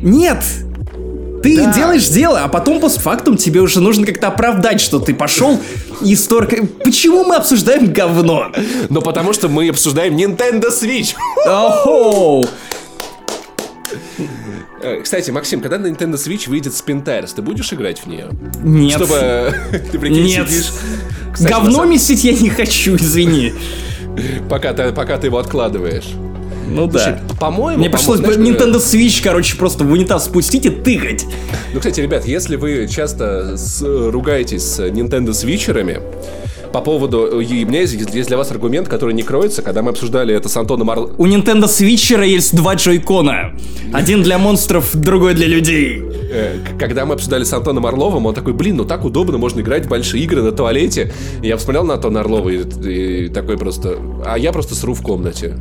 [0.04, 0.44] Нет,
[1.42, 1.74] ты да.
[1.74, 5.60] делаешь дело, а потом постфактум тебе уже нужно как-то оправдать, что ты пошел
[6.02, 6.66] и столько...
[6.84, 8.52] Почему мы обсуждаем говно?
[8.90, 11.16] Ну, потому что мы обсуждаем Nintendo Switch.
[14.82, 18.30] Э, кстати, Максим, когда на Nintendo Switch выйдет Spin ты будешь играть в нее?
[18.64, 18.98] Нет.
[18.98, 19.54] Чтобы
[19.92, 20.50] ты прикинь, Нет.
[20.50, 20.72] сидишь...
[21.34, 21.92] Кстати, Говно самом...
[21.92, 23.54] месить я не хочу, извини.
[24.50, 26.08] Пока ты, пока ты его откладываешь.
[26.68, 27.36] Ну Слушай, да.
[27.40, 31.26] По-моему, Мне пришлось бы Nintendo Switch, короче, просто в унитаз спустить и тыкать.
[31.74, 36.02] Ну, кстати, ребят, если вы часто с, ругаетесь с Nintendo Switcherами,
[36.76, 37.40] по поводу...
[37.40, 40.50] И у меня есть, есть для вас аргумент, который не кроется, когда мы обсуждали это
[40.50, 41.00] с Антоном Ар...
[41.00, 43.54] У Nintendo Switcher есть два джойкона.
[43.94, 46.04] Один для монстров, другой для людей.
[46.30, 49.86] Э, когда мы обсуждали с Антоном Орловым, он такой, блин, ну так удобно, можно играть
[49.86, 51.14] в большие игры на туалете.
[51.42, 53.98] И я посмотрел на Антона Орлова и, и такой просто...
[54.26, 55.56] А я просто сру в комнате.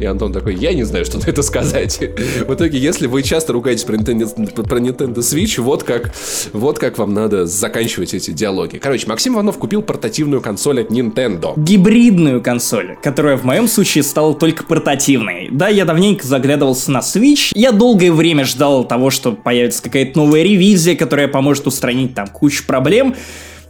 [0.00, 1.98] И Антон такой, я не знаю, что на это сказать.
[2.46, 6.12] В итоге, если вы часто ругаетесь про Nintendo, про Nintendo Switch, вот как,
[6.52, 8.78] вот как вам надо заканчивать эти диалоги.
[8.78, 11.54] Короче, Максим Иванов купил портативную консоль от Nintendo.
[11.56, 15.48] Гибридную консоль, которая в моем случае стала только портативной.
[15.50, 17.50] Да, я давненько заглядывался на Switch.
[17.54, 22.64] Я долгое время ждал того, что появится какая-то новая ревизия, которая поможет устранить там кучу
[22.66, 23.14] проблем.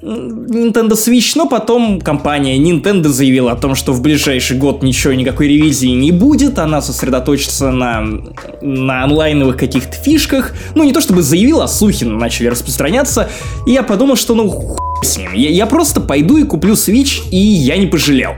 [0.03, 5.49] Nintendo Switch, но потом компания Nintendo заявила о том, что в ближайший год ничего, никакой
[5.49, 8.05] ревизии не будет, она сосредоточится на,
[8.63, 10.55] на онлайновых каких-то фишках.
[10.75, 13.29] Ну, не то чтобы заявила, а слухи начали распространяться,
[13.67, 17.37] и я подумал, что ну с ним, я, я просто пойду и куплю Switch, и
[17.37, 18.33] я не пожалел.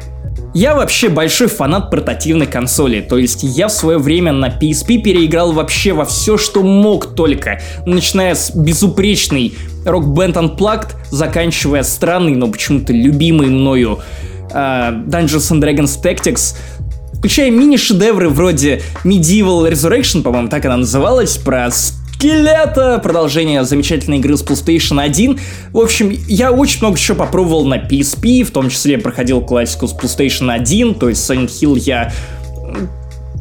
[0.53, 5.53] Я вообще большой фанат портативной консоли, то есть я в свое время на PSP переиграл
[5.53, 12.49] вообще во все, что мог только, начиная с безупречной Rock Band Unplugged, заканчивая странный, но
[12.49, 14.01] почему-то любимый мною
[14.53, 16.57] uh, Dungeons and Dragons Tactics,
[17.13, 21.71] включая мини-шедевры вроде Medieval Resurrection, по-моему, так она называлась, про
[22.21, 25.41] скелета, продолжение замечательной игры с PlayStation 1.
[25.73, 29.95] В общем, я очень много еще попробовал на PSP, в том числе проходил классику с
[29.95, 32.13] PlayStation 1, то есть Silent Hill я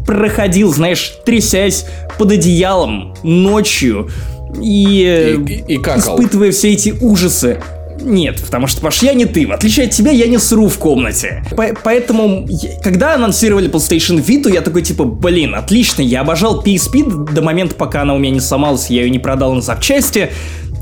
[0.07, 4.09] проходил, знаешь, трясясь под одеялом ночью
[4.61, 7.61] и, и, и, и испытывая все эти ужасы.
[8.01, 9.47] Нет, потому что, Паш, я не ты.
[9.47, 11.43] В отличие от тебя, я не сру в комнате.
[11.55, 12.47] По поэтому,
[12.83, 18.01] когда анонсировали PlayStation Vita, я такой, типа, блин, отлично, я обожал PSP до момента, пока
[18.01, 20.29] она у меня не сломалась, я ее не продал на запчасти.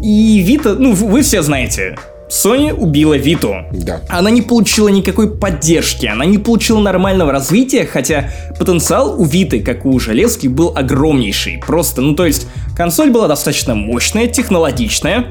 [0.02, 1.98] И Vita, ну, вы все знаете,
[2.30, 3.56] Sony убила Виту.
[3.72, 4.02] Да.
[4.10, 9.86] Она не получила никакой поддержки, она не получила нормального развития, хотя потенциал у Виты, как
[9.86, 11.62] у железки, был огромнейший.
[11.66, 15.28] Просто, ну то есть, консоль была достаточно мощная, технологичная,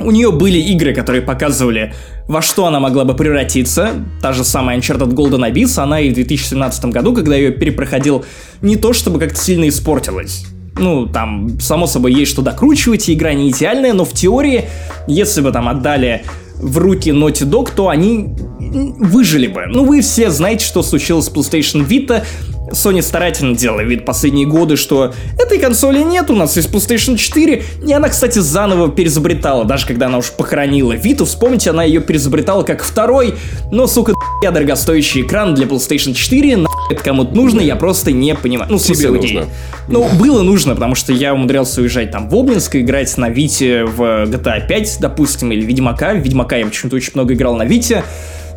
[0.00, 1.94] у нее были игры, которые показывали,
[2.26, 3.90] во что она могла бы превратиться.
[4.20, 8.24] Та же самая Uncharted Golden Abyss, она и в 2017 году, когда ее перепроходил,
[8.60, 10.46] не то чтобы как-то сильно испортилась.
[10.76, 14.64] Ну, там, само собой, есть что докручивать, игра не идеальная, но в теории,
[15.06, 16.24] если бы там отдали
[16.56, 18.34] в руки Naughty Dog, то они
[18.98, 19.66] выжили бы.
[19.68, 22.24] Ну, вы все знаете, что случилось с PlayStation Vita.
[22.70, 27.62] Sony старательно делала вид последние годы, что этой консоли нет, у нас есть PlayStation 4,
[27.86, 32.62] и она, кстати, заново перезабретала, даже когда она уж похоронила Виту, вспомните, она ее перезабретала
[32.62, 33.34] как второй,
[33.70, 34.12] но, сука,
[34.42, 38.70] я дорогостоящий экран для PlayStation 4, на это кому-то нужно, я просто не понимаю.
[38.70, 39.46] Ну, в смысле, нужно.
[39.88, 44.24] Ну, было нужно, потому что я умудрялся уезжать там в Обнинск, играть на Вите в
[44.24, 46.14] GTA 5, допустим, или Ведьмака.
[46.14, 48.04] В Ведьмака я почему-то очень много играл на Вите.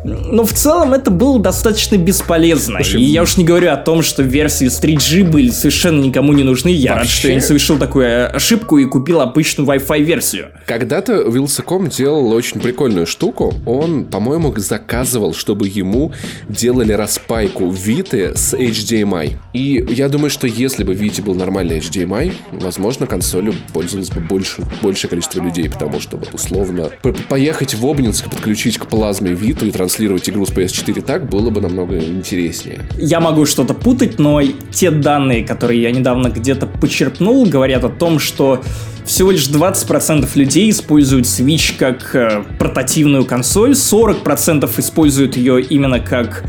[0.04, 2.76] Но в целом это было достаточно бесполезно.
[2.76, 6.32] Слушай, и я уж не говорю о том, что версии с 3G были совершенно никому
[6.32, 6.68] не нужны.
[6.68, 7.00] Я вообще...
[7.00, 10.48] рад, что я не совершил такую ошибку и купил обычную Wi-Fi версию.
[10.66, 13.54] Когда-то Wилsacom делал очень прикольную штуку.
[13.66, 16.12] Он, по-моему, заказывал, чтобы ему
[16.48, 19.36] делали распайку Виты с HDMI.
[19.52, 24.62] И я думаю, что если бы Вите был нормальный HDMI, возможно, консолью пользовалось бы больше,
[24.82, 26.90] большее количество людей, потому что вот условно
[27.28, 31.48] поехать в Обнинск, подключить к плазме Виту и транслировать транслировать игру с PS4 так, было
[31.48, 32.80] бы намного интереснее.
[32.98, 38.18] Я могу что-то путать, но те данные, которые я недавно где-то почерпнул, говорят о том,
[38.18, 38.62] что
[39.06, 46.44] всего лишь 20% людей используют Switch как э, портативную консоль, 40% используют ее именно как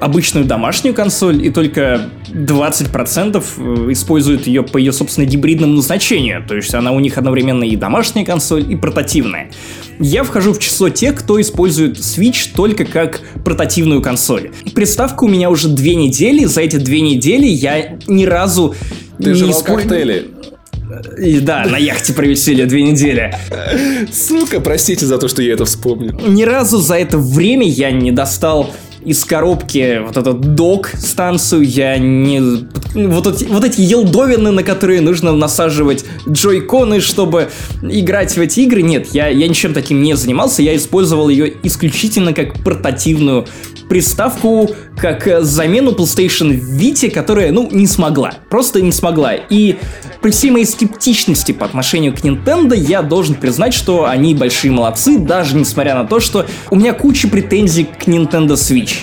[0.00, 6.44] обычную домашнюю консоль, и только 20% э, используют ее по ее, собственно, гибридному назначению.
[6.46, 9.50] То есть она у них одновременно и домашняя консоль, и портативная.
[9.98, 14.50] Я вхожу в число тех, кто использует Switch только как портативную консоль.
[14.74, 18.74] Приставка у меня уже две недели, за эти две недели я ни разу
[19.18, 20.30] Ты не использовал коктейли.
[21.18, 23.34] И да, на яхте провисели две недели.
[24.12, 26.18] Сука, простите за то, что я это вспомнил.
[26.26, 28.70] Ни разу за это время я не достал
[29.06, 32.40] из коробки вот этот док станцию я не...
[32.94, 37.48] Вот эти, вот эти елдовины, на которые нужно насаживать джойконы, чтобы
[37.82, 42.32] играть в эти игры, нет, я, я ничем таким не занимался, я использовал ее исключительно
[42.32, 43.46] как портативную
[43.88, 49.34] приставку, как замену PlayStation Vita, которая, ну, не смогла, просто не смогла.
[49.34, 49.76] И
[50.20, 55.18] при всей моей скептичности по отношению к Nintendo, я должен признать, что они большие молодцы,
[55.18, 58.95] даже несмотря на то, что у меня куча претензий к Nintendo Switch.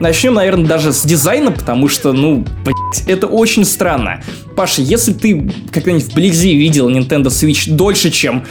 [0.00, 4.22] Начнем, наверное, даже с дизайна, потому что, ну, блядь, это очень странно.
[4.54, 8.44] Паша, если ты когда-нибудь вблизи видел Nintendo Switch дольше, чем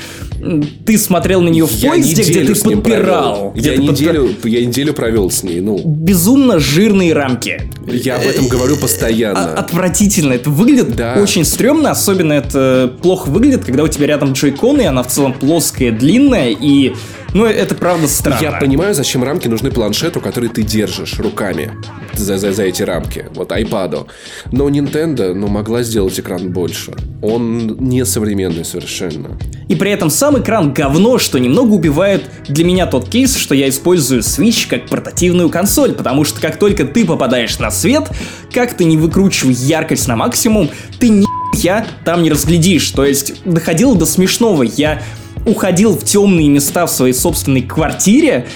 [0.86, 3.54] ты смотрел на нее в поезде, где ты подпирал.
[3.56, 4.52] Я, ты неделю, подпир...
[4.52, 5.82] я неделю провел с ней, ну.
[5.84, 7.62] Безумно жирные рамки.
[7.86, 9.54] Я об этом говорю постоянно.
[9.54, 10.34] А, отвратительно.
[10.34, 11.16] Это выглядит да.
[11.22, 15.34] очень стрёмно, особенно это плохо выглядит, когда у тебя рядом джойконы, и она в целом
[15.34, 16.94] плоская, длинная, и
[17.34, 18.40] ну, это правда странно.
[18.42, 21.72] Я понимаю, зачем рамки нужны планшету, который ты держишь руками
[22.18, 23.26] за, за, за эти рамки.
[23.34, 24.08] Вот iPad.
[24.52, 26.94] Но Nintendo ну, могла сделать экран больше.
[27.22, 29.38] Он не современный совершенно.
[29.68, 33.70] И при этом сам экран говно, что немного убивает для меня тот кейс, что я
[33.70, 38.10] использую Switch как портативную консоль, потому что как только ты попадаешь на свет,
[38.54, 42.90] как ты не выкручивай яркость на максимум, ты ни я там не разглядишь.
[42.92, 44.64] То есть доходило до смешного.
[44.64, 45.02] Я
[45.46, 48.48] уходил в темные места в своей собственной квартире,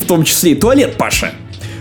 [0.00, 1.32] в том числе и туалет, Паша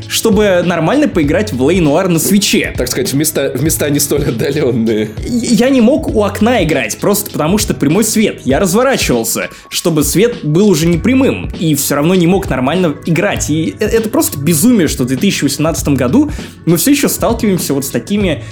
[0.08, 2.74] чтобы нормально поиграть в Лей Нуар на свече.
[2.78, 5.10] Так сказать, в места, в места не столь отдаленные.
[5.26, 8.42] Я не мог у окна играть, просто потому что прямой свет.
[8.46, 13.50] Я разворачивался, чтобы свет был уже не прямым, и все равно не мог нормально играть.
[13.50, 16.32] И э, это просто безумие, что в 2018 году
[16.66, 18.44] мы все еще сталкиваемся вот с такими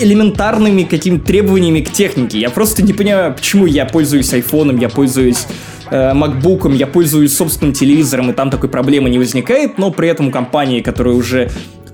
[0.00, 2.38] элементарными какими-то требованиями к технике.
[2.38, 5.46] Я просто не понимаю, почему я пользуюсь айфоном, я пользуюсь
[5.90, 10.28] э, MacBook, я пользуюсь собственным телевизором, и там такой проблемы не возникает, но при этом
[10.28, 11.50] у компании, которая уже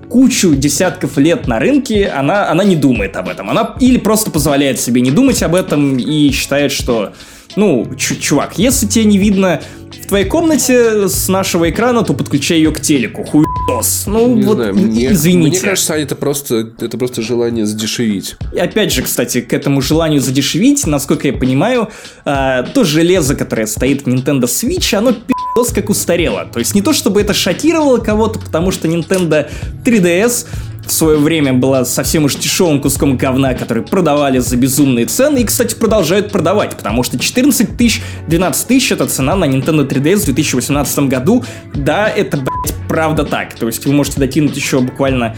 [0.09, 3.51] кучу десятков лет на рынке, она, она не думает об этом.
[3.51, 7.13] Она или просто позволяет себе не думать об этом и считает, что,
[7.57, 9.61] ну, чувак, если тебе не видно
[10.07, 13.25] в твоей комнате с нашего экрана, то подключай ее к телеку.
[13.25, 14.05] Хуйос.
[14.07, 15.59] Ну, не вот, знаю, мне, извините.
[15.59, 18.37] Мне кажется, это просто, это просто желание задешевить.
[18.55, 21.89] И опять же, кстати, к этому желанию задешевить, насколько я понимаю,
[22.25, 26.47] э, то железо, которое стоит в Nintendo Switch, оно пи***ос как устарело.
[26.53, 29.51] То есть не то, чтобы это шокировало кого-то, потому что Nintendo
[29.85, 30.47] 3DS
[30.87, 35.45] в свое время была совсем уж дешевым куском говна, который продавали за безумные цены, и,
[35.45, 40.25] кстати, продолжают продавать, потому что 14 тысяч, 12 тысяч это цена на Nintendo 3DS в
[40.27, 41.45] 2018 году.
[41.75, 43.55] Да, это, блядь, правда так.
[43.55, 45.37] То есть вы можете докинуть еще буквально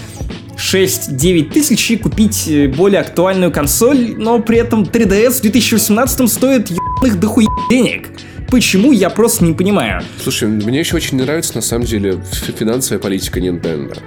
[0.57, 6.71] 6-9 тысяч и купить э, более актуальную консоль, но при этом 3DS в 2018 стоит
[6.71, 8.09] ебаных дохуя денег.
[8.51, 10.03] Почему, я просто не понимаю.
[10.23, 12.19] Слушай, мне еще очень нравится, на самом деле,
[12.59, 13.99] финансовая политика Nintendo.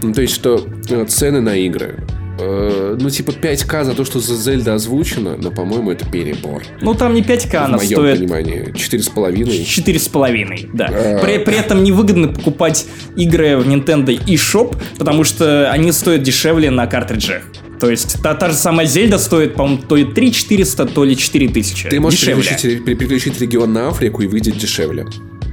[0.00, 1.98] Ну, то есть, что э, цены на игры,
[2.40, 6.62] э, ну, типа 5К за то, что за Зельда озвучено, но, по-моему, это перебор.
[6.80, 8.18] Ну, там не 5К, она В моем стоит...
[8.18, 8.72] понимании.
[8.72, 9.64] 4,5.
[9.64, 10.88] 4,5, да.
[10.90, 11.18] А.
[11.24, 12.86] При, при этом невыгодно покупать
[13.16, 17.42] игры в Nintendo eShop, потому что они стоят дешевле на картриджах.
[17.80, 21.16] То есть та, та же самая Зельда стоит, по-моему, то ли 3 400, то ли
[21.16, 21.88] 4 тысячи.
[21.88, 22.42] Ты можешь Дешевле.
[22.44, 25.06] переключить, переключить регион на Африку и выйдет дешевле.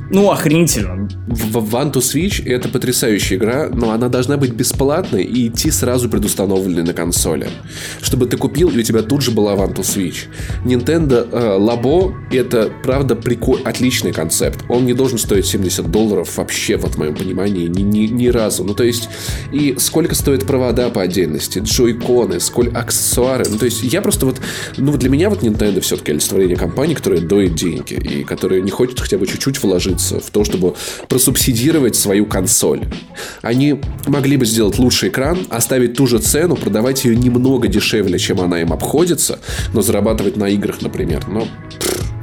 [0.09, 1.07] Ну, охренительно.
[1.27, 6.09] В One to Switch это потрясающая игра, но она должна быть бесплатной и идти сразу
[6.09, 7.49] предустановленной на консоли.
[8.01, 10.27] Чтобы ты купил, и у тебя тут же была One to Switch.
[10.65, 13.59] Nintendo э, Labo это, правда, прикол...
[13.65, 14.63] отличный концепт.
[14.69, 18.63] Он не должен стоить 70 долларов вообще, вот в моем понимании, ни, ни, ни разу.
[18.63, 19.09] Ну, то есть,
[19.51, 23.45] и сколько стоят провода по отдельности, джойконы, сколько аксессуары.
[23.49, 24.39] Ну, то есть, я просто вот...
[24.77, 28.99] Ну, для меня вот Nintendo все-таки олицетворение компании, которая доит деньги и которая не хочет
[28.99, 29.57] хотя бы чуть-чуть
[29.97, 30.75] вложиться в то, чтобы
[31.09, 32.81] просубсидировать свою консоль.
[33.41, 38.41] Они могли бы сделать лучший экран, оставить ту же цену, продавать ее немного дешевле, чем
[38.41, 39.39] она им обходится,
[39.73, 41.27] но зарабатывать на играх, например.
[41.27, 41.47] Но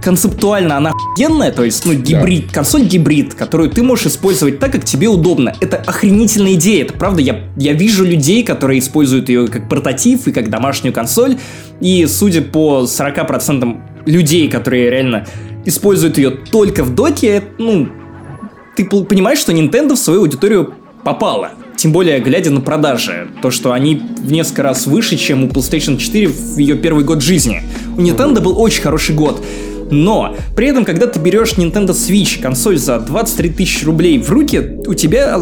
[0.02, 4.84] Концептуально она охуенная, то есть, ну, гибрид, консоль гибрид, которую ты можешь использовать так, как
[4.84, 5.54] тебе удобно.
[5.62, 7.22] Это охренительная идея, это правда.
[7.22, 11.38] Я, я вижу людей, которые используют ее как портатив и как домашнюю консоль,
[11.80, 15.26] и судя по 40% людей, которые реально
[15.64, 17.88] используют ее только в доте, ну,
[18.76, 21.50] ты понимаешь, что Nintendo в свою аудиторию попала.
[21.76, 23.28] Тем более, глядя на продажи.
[23.42, 27.22] То, что они в несколько раз выше, чем у PlayStation 4 в ее первый год
[27.22, 27.62] жизни.
[27.96, 29.44] У Nintendo был очень хороший год.
[29.90, 34.80] Но при этом, когда ты берешь Nintendo Switch, консоль за 23 тысячи рублей в руки,
[34.86, 35.38] у тебя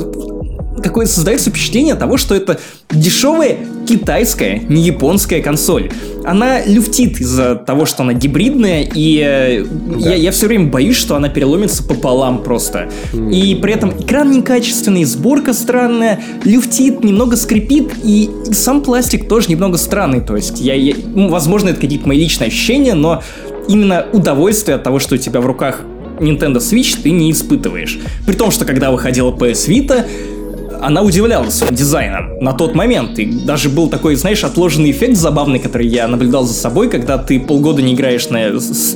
[0.83, 2.59] какое-то создается впечатление того, что это
[2.91, 3.57] дешевая
[3.87, 5.91] китайская, не японская консоль.
[6.25, 9.65] Она люфтит из-за того, что она гибридная, и э,
[9.99, 12.89] я, я все время боюсь, что она переломится пополам просто.
[13.13, 19.79] И при этом экран некачественный, сборка странная, люфтит, немного скрипит, и сам пластик тоже немного
[19.79, 20.21] странный.
[20.21, 23.23] То есть, я, я- ну, возможно, это какие-то мои личные ощущения, но
[23.69, 25.81] именно удовольствие от того, что у тебя в руках
[26.21, 27.99] Nintendo Switch ты не испытываешь.
[28.27, 30.07] При том, что когда выходила PS Vita,
[30.83, 33.19] она удивляла своим дизайном на тот момент.
[33.19, 37.39] И даже был такой, знаешь, отложенный эффект забавный, который я наблюдал за собой, когда ты
[37.39, 38.51] полгода не играешь на,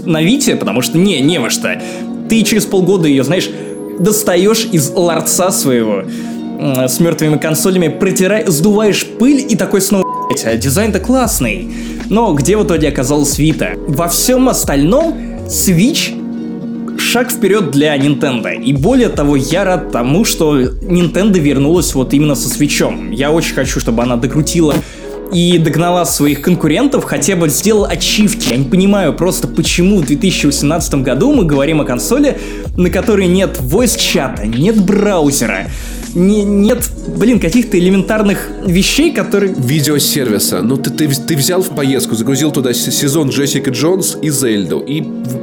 [0.04, 1.80] на Вите, потому что не, не во что.
[2.28, 3.48] Ты через полгода ее, знаешь,
[4.00, 6.02] достаешь из ларца своего
[6.58, 11.70] с мертвыми консолями, протираешь, сдуваешь пыль и такой снова «Блядь, а дизайн-то классный.
[12.08, 13.72] Но где в итоге оказалась Вита?
[13.86, 15.14] Во всем остальном
[15.46, 16.15] Switch
[17.06, 18.52] шаг вперед для Nintendo.
[18.52, 23.12] И более того, я рад тому, что Nintendo вернулась вот именно со свечом.
[23.12, 24.74] Я очень хочу, чтобы она докрутила
[25.32, 28.50] и догнала своих конкурентов, хотя бы сделала ачивки.
[28.50, 32.38] Я не понимаю просто, почему в 2018 году мы говорим о консоли,
[32.76, 35.70] на которой нет voice-чата, нет браузера,
[36.16, 39.54] не- нет, блин, каких-то элементарных вещей, которые...
[39.56, 40.62] видеосервиса.
[40.62, 44.80] Ну, ты, ты, ты взял в поездку, загрузил туда сезон Джессика Джонс и Зельду.
[44.80, 45.02] И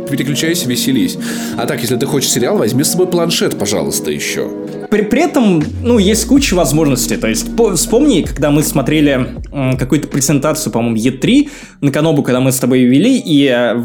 [0.10, 1.18] переключайся, веселись.
[1.58, 4.50] А так, если ты хочешь сериал, возьми с собой планшет, пожалуйста, еще.
[4.90, 7.18] При, при этом, ну, есть куча возможностей.
[7.18, 11.50] То есть, по- вспомни, когда мы смотрели м, какую-то презентацию, по-моему, E3
[11.82, 13.82] на Канобу, когда мы с тобой вели, и э,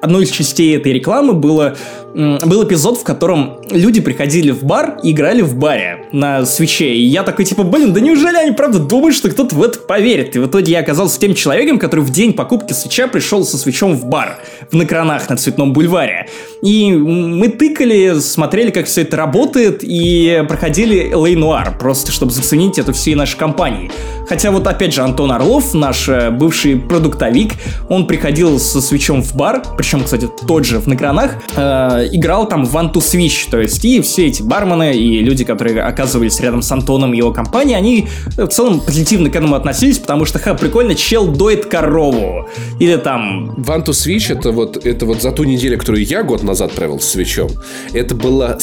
[0.00, 1.76] одной из частей этой рекламы было,
[2.14, 6.94] был эпизод, в котором люди приходили в бар и играли в баре на свече.
[6.94, 10.36] И я такой, типа, блин, да неужели они правда думают, что кто-то в это поверит?
[10.36, 13.94] И в итоге я оказался тем человеком, который в день покупки свеча пришел со свечом
[13.94, 14.40] в бар
[14.70, 16.28] в накранах на Цветном бульваре.
[16.62, 22.78] И мы тыкали, смотрели, как все это работает, и проходили Лей Нуар, просто чтобы заценить
[22.78, 23.90] это всей нашей компании.
[24.28, 27.54] Хотя вот опять же Антон Орлов, наш э, бывший продуктовик,
[27.88, 29.62] он приходил со свечом в бар,
[29.98, 34.00] кстати, тот же в накранах, э, играл там в One to Switch, то есть и
[34.00, 38.48] все эти бармены и люди, которые оказывались рядом с Антоном и его компанией, они в
[38.48, 42.48] целом позитивно к этому относились, потому что, ха, прикольно, чел доит корову.
[42.78, 43.50] Или там...
[43.56, 47.00] One to Switch это вот, это вот за ту неделю, которую я год назад провел
[47.00, 47.50] с свечом,
[47.92, 48.58] это было,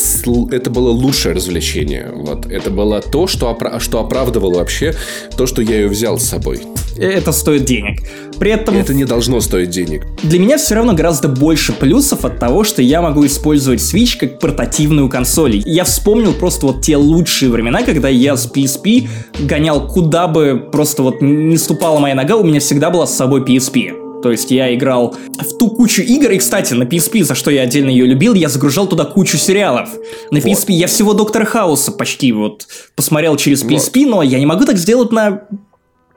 [0.52, 2.12] это было лучшее развлечение.
[2.14, 2.46] Вот.
[2.46, 4.94] Это было то, что, опра- что оправдывало вообще
[5.36, 6.62] то, что я ее взял с собой.
[6.98, 8.02] Это стоит денег.
[8.40, 8.76] При этом...
[8.76, 10.06] Это не должно стоить денег.
[10.24, 14.40] Для меня все равно гораздо больше плюсов от того, что я могу использовать Switch как
[14.40, 15.62] портативную консоль.
[15.66, 19.08] Я вспомнил просто вот те лучшие времена, когда я с PSP
[19.40, 23.42] гонял куда бы просто вот не ступала моя нога, у меня всегда была с собой
[23.42, 24.22] PSP.
[24.22, 27.62] То есть я играл в ту кучу игр, и, кстати, на PSP, за что я
[27.62, 29.90] отдельно ее любил, я загружал туда кучу сериалов.
[30.32, 30.50] На вот.
[30.50, 34.10] PSP я всего Доктора Хауса почти вот посмотрел через PSP, вот.
[34.10, 35.44] но я не могу так сделать на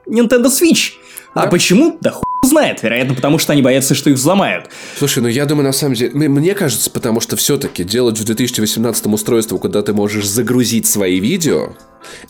[0.05, 0.93] Nintendo Switch.
[1.33, 1.97] А почему?
[2.01, 2.83] Да хуй знает.
[2.83, 4.65] Вероятно, потому что они боятся, что их взломают.
[4.97, 6.11] Слушай, ну я думаю, на самом деле...
[6.13, 11.73] Мне кажется, потому что все-таки делать в 2018 устройство, куда ты можешь загрузить свои видео,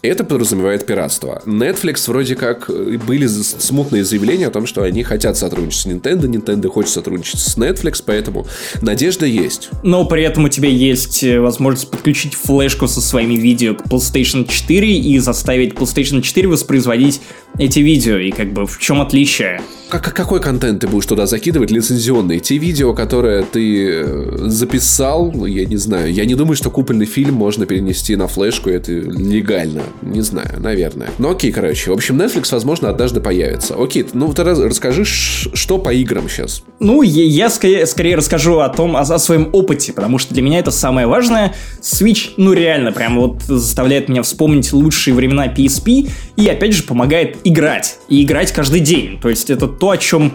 [0.01, 1.41] это подразумевает пиратство.
[1.45, 6.23] Netflix вроде как э, были смутные заявления о том, что они хотят сотрудничать с Nintendo,
[6.23, 8.47] Nintendo хочет сотрудничать с Netflix, поэтому
[8.81, 9.69] надежда есть.
[9.83, 14.47] Но при этом у тебя есть э, возможность подключить флешку со своими видео к PlayStation
[14.47, 17.21] 4 и заставить PlayStation 4 воспроизводить
[17.57, 19.61] эти видео, и как бы в чем отличие?
[19.89, 22.39] Как, какой контент ты будешь туда закидывать лицензионный?
[22.39, 27.35] Те видео, которые ты э, записал, я не знаю, я не думаю, что купольный фильм
[27.35, 31.09] можно перенести на флешку, это легально, не знаю, наверное.
[31.17, 33.75] Ну окей, короче, в общем, Netflix, возможно, однажды появится.
[33.75, 36.63] Окей, ну ты расскажи, что по играм сейчас?
[36.79, 40.59] Ну, я скорее, скорее расскажу о том, о, о своем опыте, потому что для меня
[40.59, 41.53] это самое важное.
[41.81, 47.37] Switch, ну реально, прям вот заставляет меня вспомнить лучшие времена PSP и опять же помогает
[47.43, 47.97] играть.
[48.09, 49.19] И играть каждый день.
[49.21, 50.33] То есть это то, о чем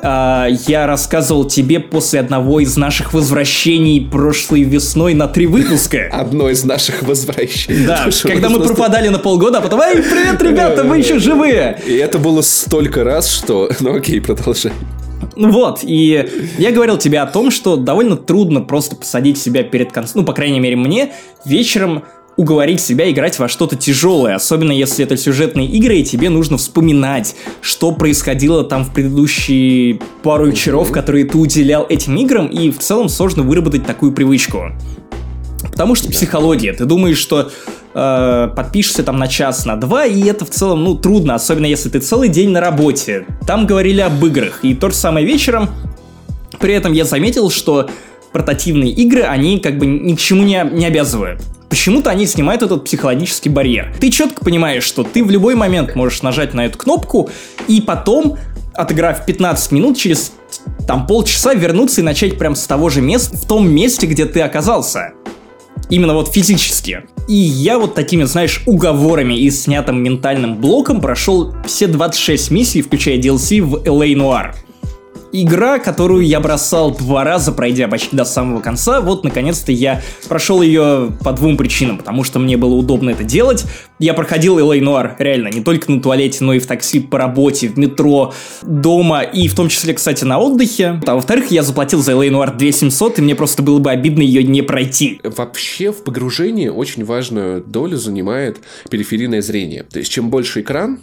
[0.00, 6.08] Uh, я рассказывал тебе после одного из наших возвращений прошлой весной на три выпуска.
[6.12, 7.84] Одно из наших возвращений.
[7.84, 11.82] Да, когда мы пропадали на полгода, а потом, эй, привет, ребята, вы еще живые!
[11.84, 13.70] И это было столько раз, что...
[13.80, 14.72] Ну окей, продолжай.
[15.34, 16.28] Вот, и
[16.58, 20.32] я говорил тебе о том, что довольно трудно просто посадить себя перед концом, ну, по
[20.32, 21.12] крайней мере, мне,
[21.44, 22.04] вечером
[22.38, 27.34] уговорить себя играть во что-то тяжелое, особенно если это сюжетные игры, и тебе нужно вспоминать,
[27.60, 33.08] что происходило там в предыдущие пару вечеров, которые ты уделял этим играм, и в целом
[33.08, 34.70] сложно выработать такую привычку.
[35.62, 36.72] Потому что психология.
[36.72, 37.50] Ты думаешь, что
[37.92, 41.88] э, подпишешься там на час, на два, и это в целом, ну, трудно, особенно если
[41.88, 43.26] ты целый день на работе.
[43.48, 45.70] Там говорили об играх, и то же самое вечером.
[46.60, 47.90] При этом я заметил, что
[48.32, 51.42] портативные игры, они как бы ни к чему не, не обязывают.
[51.68, 53.94] Почему-то они снимают этот психологический барьер.
[54.00, 57.28] Ты четко понимаешь, что ты в любой момент можешь нажать на эту кнопку,
[57.66, 58.38] и потом,
[58.74, 60.32] отыграв 15 минут, через
[60.86, 64.40] там полчаса вернуться и начать прям с того же места, в том месте, где ты
[64.40, 65.12] оказался.
[65.90, 67.02] Именно вот физически.
[67.28, 73.18] И я вот такими, знаешь, уговорами и снятым ментальным блоком прошел все 26 миссий, включая
[73.18, 74.54] DLC в LA Noir
[75.32, 79.00] игра, которую я бросал два раза, пройдя почти до самого конца.
[79.00, 81.98] Вот, наконец-то, я прошел ее по двум причинам.
[81.98, 83.64] Потому что мне было удобно это делать.
[83.98, 87.68] Я проходил Элей Нуар реально не только на туалете, но и в такси по работе,
[87.68, 91.00] в метро, дома и в том числе, кстати, на отдыхе.
[91.06, 94.44] А во-вторых, я заплатил за Элей Нуар 2700, и мне просто было бы обидно ее
[94.44, 95.20] не пройти.
[95.24, 98.58] Вообще в погружении очень важную долю занимает
[98.90, 99.82] периферийное зрение.
[99.82, 101.00] То есть чем больше экран,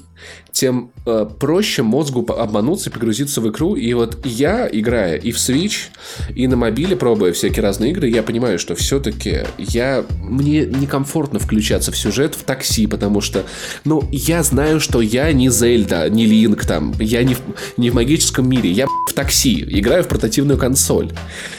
[0.56, 3.76] тем э, проще мозгу обмануться и погрузиться в игру.
[3.76, 5.90] И вот я, играя и в Switch,
[6.34, 10.06] и на мобиле, пробуя всякие разные игры, я понимаю, что все-таки я...
[10.24, 13.44] мне некомфортно включаться в сюжет в такси, потому что,
[13.84, 17.42] ну, я знаю, что я не Зельда, не Линк там, я не в,
[17.76, 21.12] не в магическом мире, я в такси, играю в портативную консоль.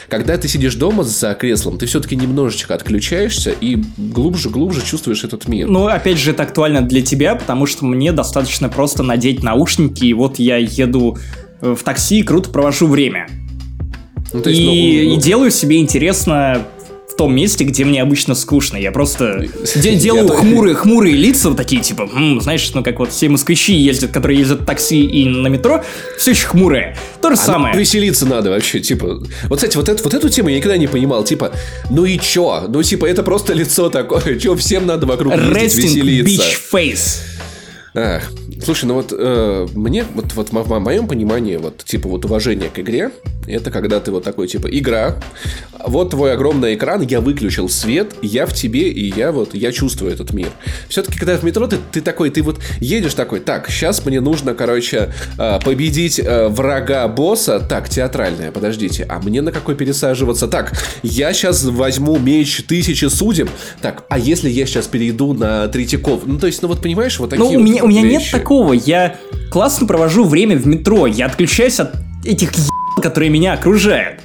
[0.09, 5.67] Когда ты сидишь дома за креслом, ты все-таки немножечко отключаешься и глубже-глубже чувствуешь этот мир.
[5.67, 10.13] Ну, опять же, это актуально для тебя, потому что мне достаточно просто надеть наушники, и
[10.13, 11.17] вот я еду
[11.61, 13.27] э, в такси, круто провожу время.
[14.33, 15.17] Ну, есть, и, ну, ну...
[15.17, 16.65] и делаю себе интересно
[17.17, 18.77] том месте, где мне обычно скучно.
[18.77, 22.09] Я просто делаю хмурые-хмурые лица, такие типа,
[22.39, 25.83] знаешь, ну как вот все москвичи ездят, которые ездят в такси и на метро,
[26.17, 26.95] все очень хмурые.
[27.21, 27.77] То же а самое.
[27.77, 29.19] Веселиться надо вообще, типа.
[29.49, 31.23] Вот, кстати, вот, это, вот эту тему я никогда не понимал.
[31.23, 31.51] Типа,
[31.89, 32.65] ну и чё?
[32.69, 34.39] Ну, типа, это просто лицо такое.
[34.39, 36.43] Чё, всем надо вокруг ездить, веселиться.
[36.43, 37.19] Beach face.
[37.95, 38.31] Ах,
[38.63, 42.79] слушай, ну вот э, мне, вот, вот в, моем понимании, вот, типа, вот уважение к
[42.79, 43.11] игре,
[43.47, 45.15] это когда ты вот такой, типа, игра,
[45.85, 50.11] вот твой огромный экран, я выключил свет, я в тебе, и я вот, я чувствую
[50.11, 50.49] этот мир.
[50.89, 54.53] Все-таки, когда в метро, ты, ты такой, ты вот едешь такой, так, сейчас мне нужно,
[54.53, 60.47] короче, э, победить э, врага босса, так, театральная, подождите, а мне на какой пересаживаться?
[60.47, 63.49] Так, я сейчас возьму меч тысячи судеб,
[63.81, 66.23] так, а если я сейчас перейду на Третьяков?
[66.25, 68.71] Ну, то есть, ну вот понимаешь, вот такие Ну, у меня, у меня нет такого,
[68.71, 69.17] я
[69.51, 72.51] классно провожу время в метро, я отключаюсь от этих
[73.01, 74.21] которые меня окружают,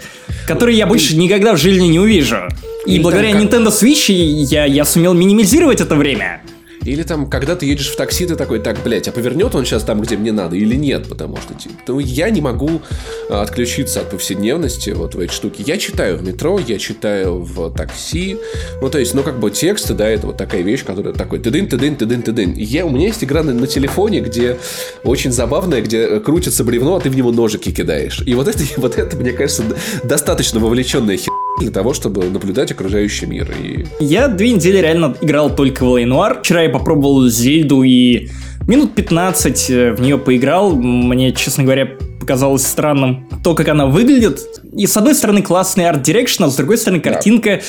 [0.47, 2.49] которые я больше никогда в жизни не увижу.
[2.87, 6.41] И благодаря Nintendo Switch я, я сумел минимизировать это время.
[6.85, 9.85] Или там, когда ты едешь в такси, ты такой, так, блядь, а повернет он сейчас
[9.85, 11.09] там, где мне надо, или нет?
[11.09, 12.83] Потому что типа, ну, я не могу
[13.31, 15.63] а, отключиться от повседневности вот в эти штуки.
[15.67, 18.37] Я читаю в метро, я читаю в такси.
[18.81, 21.69] Ну, то есть, ну, как бы тексты, да, это вот такая вещь, которая такой ты-дын,
[21.69, 22.55] ты-дын, ты-дын, ты-дын.
[22.55, 24.59] Я, у меня есть игра на, на телефоне, где
[25.05, 28.23] очень забавная, где крутится бревно, а ты в него ножики кидаешь.
[28.27, 29.65] И вот это, вот это мне кажется,
[30.05, 33.53] достаточно вовлеченная хер для того, чтобы наблюдать окружающий мир.
[33.63, 33.85] И...
[34.01, 36.11] Я две недели реально играл только в L.A.
[36.11, 36.41] Noire.
[36.41, 38.29] Вчера я попробовал Зельду и
[38.67, 40.75] минут 15 э, в нее поиграл.
[40.75, 41.87] Мне, честно говоря,
[42.21, 44.41] показалось странным то, как она выглядит.
[44.77, 47.61] И с одной стороны классный art direction, а с другой стороны картинка...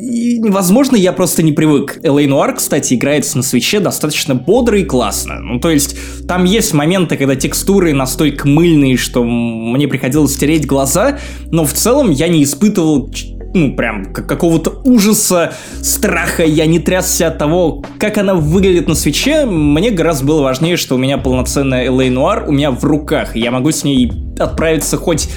[0.00, 1.98] И, возможно, я просто не привык.
[2.02, 2.26] L.A.
[2.26, 5.40] Noire, кстати, играется на Switch е достаточно бодро и классно.
[5.40, 5.96] Ну, то есть,
[6.26, 11.18] там есть моменты, когда текстуры настолько мыльные, что мне приходилось стереть глаза,
[11.50, 13.10] но в целом я не испытывал
[13.54, 19.46] ну, прям какого-то ужаса, страха, я не трясся от того, как она выглядит на свече,
[19.46, 23.50] мне гораздо было важнее, что у меня полноценная LA Noir у меня в руках, я
[23.50, 25.28] могу с ней отправиться хоть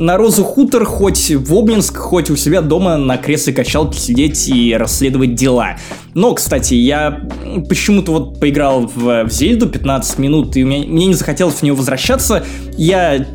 [0.00, 4.74] на Розу Хутор, хоть в Обнинск, хоть у себя дома на кресле качалки сидеть и
[4.74, 5.76] расследовать дела.
[6.14, 7.28] Но, кстати, я
[7.68, 11.74] почему-то вот поиграл в, в Зельду 15 минут, и мне, мне не захотелось в нее
[11.74, 12.44] возвращаться.
[12.78, 13.26] Я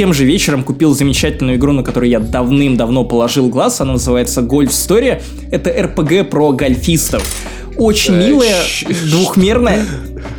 [0.00, 3.82] тем же вечером купил замечательную игру, на которую я давным-давно положил глаз.
[3.82, 5.20] Она называется Golf Story.
[5.50, 7.22] Это RPG про гольфистов.
[7.76, 8.62] Очень милая,
[9.10, 9.84] двухмерная.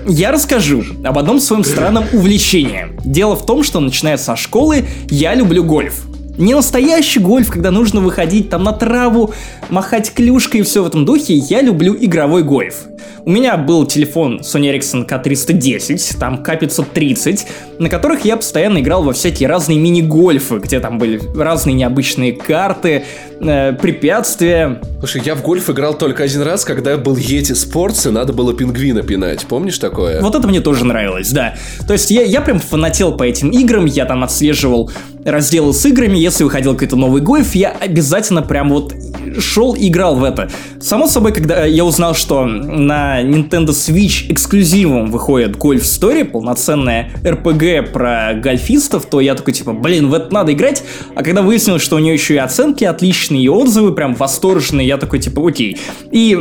[0.07, 2.87] Я расскажу об одном своем странном увлечении.
[3.05, 6.05] Дело в том, что начиная со школы я люблю гольф.
[6.41, 9.31] Не настоящий гольф, когда нужно выходить там на траву,
[9.69, 11.35] махать клюшкой и все в этом духе.
[11.35, 12.87] Я люблю игровой гольф.
[13.23, 17.41] У меня был телефон Sony Ericsson K310, там K530,
[17.77, 23.03] на которых я постоянно играл во всякие разные мини-гольфы, где там были разные необычные карты,
[23.39, 24.81] э, препятствия.
[24.99, 28.55] Слушай, я в гольф играл только один раз, когда был Yeti Sports, и надо было
[28.55, 29.45] пингвина пинать.
[29.45, 30.21] Помнишь такое?
[30.21, 31.55] Вот это мне тоже нравилось, да.
[31.85, 34.89] То есть я, я прям фанател по этим играм, я там отслеживал
[35.23, 38.95] разделы с играми, если выходил какой-то новый гольф, я обязательно прям вот
[39.39, 40.49] шел и играл в это.
[40.79, 47.91] Само собой, когда я узнал, что на Nintendo Switch эксклюзивом выходит Golf Story, полноценная RPG
[47.91, 50.83] про гольфистов, то я такой, типа, блин, в это надо играть.
[51.15, 54.97] А когда выяснилось, что у нее еще и оценки отличные, и отзывы прям восторженные, я
[54.97, 55.77] такой, типа, окей.
[56.11, 56.37] И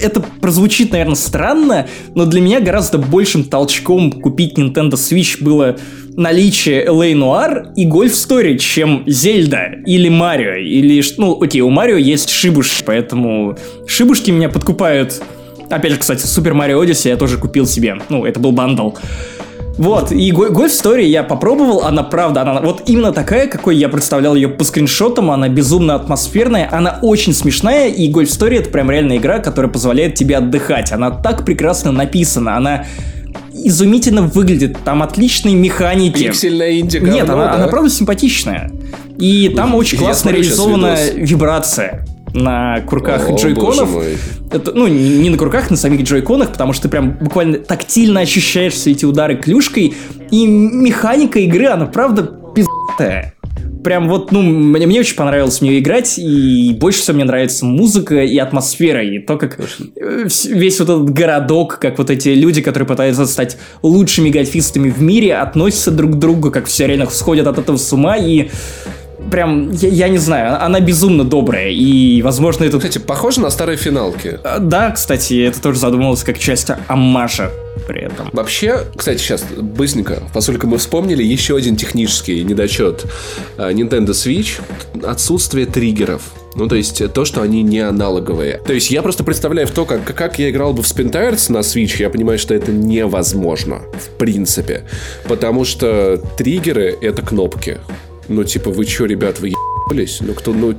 [0.00, 5.76] это прозвучит, наверное, странно, но для меня гораздо большим толчком купить Nintendo Switch было
[6.16, 11.96] наличие LA Noir и Golf Story, чем Зельда или Марио, или, ну, окей, у Марио
[11.96, 13.56] есть шибуш, поэтому
[13.86, 15.22] шибушки меня подкупают.
[15.70, 18.92] Опять же, кстати, Super Mario Odyssey я тоже купил себе, ну, это был бандл.
[19.78, 24.34] Вот, и Golf Story я попробовал, она правда, она вот именно такая, какой я представлял
[24.34, 29.18] ее по скриншотам, она безумно атмосферная, она очень смешная, и Golf Story это прям реальная
[29.18, 32.86] игра, которая позволяет тебе отдыхать, она так прекрасно написана, она
[33.64, 36.24] изумительно выглядит, там отличные механики.
[36.24, 37.54] Пиксельная инди Нет, она, да?
[37.54, 38.70] она правда симпатичная.
[39.18, 42.04] И там ну, очень классно реализована вибрация
[42.34, 43.90] на курках О, джойконов.
[44.50, 48.20] Это, ну, не, не на курках, на самих джойконах, потому что ты прям буквально тактильно
[48.20, 49.94] ощущаешь все эти удары клюшкой.
[50.30, 52.22] И механика игры, она правда
[52.54, 53.35] пиздатая
[53.86, 57.64] прям вот, ну, мне, мне очень понравилось в нее играть, и больше всего мне нравится
[57.64, 62.62] музыка и атмосфера, и то, как э, весь вот этот городок, как вот эти люди,
[62.62, 67.46] которые пытаются стать лучшими гольфистами в мире, относятся друг к другу, как все реально сходят
[67.46, 68.48] от этого с ума, и
[69.30, 72.78] прям, я, я не знаю, она безумно добрая, и, возможно, это...
[72.78, 74.40] Кстати, похоже на старые финалки.
[74.42, 77.52] А, да, кстати, это тоже задумывалось как часть аммажа
[77.86, 78.30] при этом.
[78.32, 83.04] Вообще, кстати, сейчас быстренько, поскольку мы вспомнили еще один технический недочет
[83.56, 84.60] а, Nintendo Switch,
[85.04, 86.22] отсутствие триггеров.
[86.54, 88.62] Ну, то есть, то, что они не аналоговые.
[88.66, 91.58] То есть, я просто представляю в то, как, как я играл бы в Spintires на
[91.58, 94.84] Switch, я понимаю, что это невозможно, в принципе.
[95.28, 97.78] Потому что триггеры— это кнопки.
[98.28, 99.52] Ну, типа, вы чё, ребят, вы
[99.88, 100.74] ну кто, ну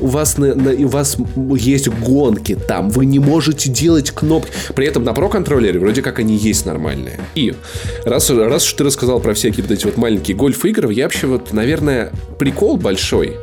[0.00, 1.16] у вас на, на, у вас
[1.56, 4.52] есть гонки там, вы не можете делать кнопки.
[4.74, 7.18] При этом на про контроллере вроде как они есть нормальные.
[7.34, 7.54] И
[8.04, 11.26] раз раз уж ты рассказал про всякие вот эти вот маленькие гольф игры, я вообще
[11.26, 13.36] вот, наверное, прикол большой.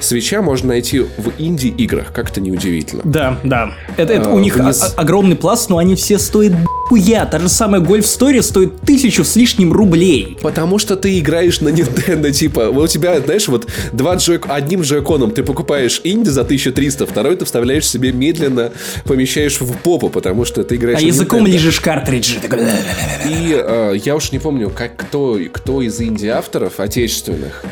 [0.00, 3.02] Свеча можно найти в инди играх, как-то неудивительно.
[3.04, 3.74] Да, да.
[3.96, 4.94] Это, это а, у них вниз...
[4.96, 6.52] огромный пласт, но они все стоят
[6.88, 7.26] хуя.
[7.26, 10.36] Та же самая Golf Story стоит тысячу с лишним рублей.
[10.42, 15.30] Потому что ты играешь на Nintendo, типа, у тебя, знаешь, вот два джойк, одним джойконом
[15.30, 18.72] ты покупаешь инди за 1300, второй ты вставляешь себе медленно,
[19.04, 22.40] помещаешь в попу, потому что ты играешь А языком лежишь картриджи.
[23.28, 27.64] И э, я уж не помню, как кто, кто из инди-авторов отечественных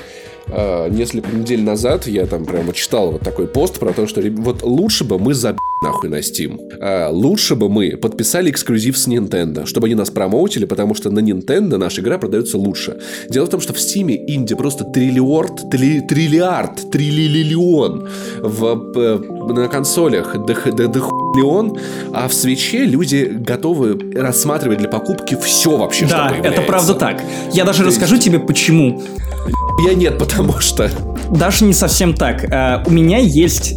[0.47, 4.62] э, несколько недель назад я там прямо читал вот такой пост про то, что вот
[4.62, 6.59] лучше бы мы за нахуй на Steam.
[6.80, 11.20] А, лучше бы мы подписали эксклюзив с Nintendo, чтобы они нас промоутили, потому что на
[11.20, 12.98] Nintendo наша игра продается лучше.
[13.28, 18.09] Дело в том, что в Steam инди просто триллиорд, три, триллиард, триллион
[18.40, 19.18] в, э,
[19.52, 21.78] на консолях миллион,
[22.12, 26.60] а в свече люди готовы рассматривать для покупки все вообще, да, что появляется.
[26.60, 27.22] это правда так.
[27.52, 28.26] Я даже То расскажу есть...
[28.26, 29.02] тебе, почему.
[29.86, 30.90] Я нет, потому что...
[31.30, 32.44] Даже не совсем так.
[32.44, 33.74] Uh, у меня есть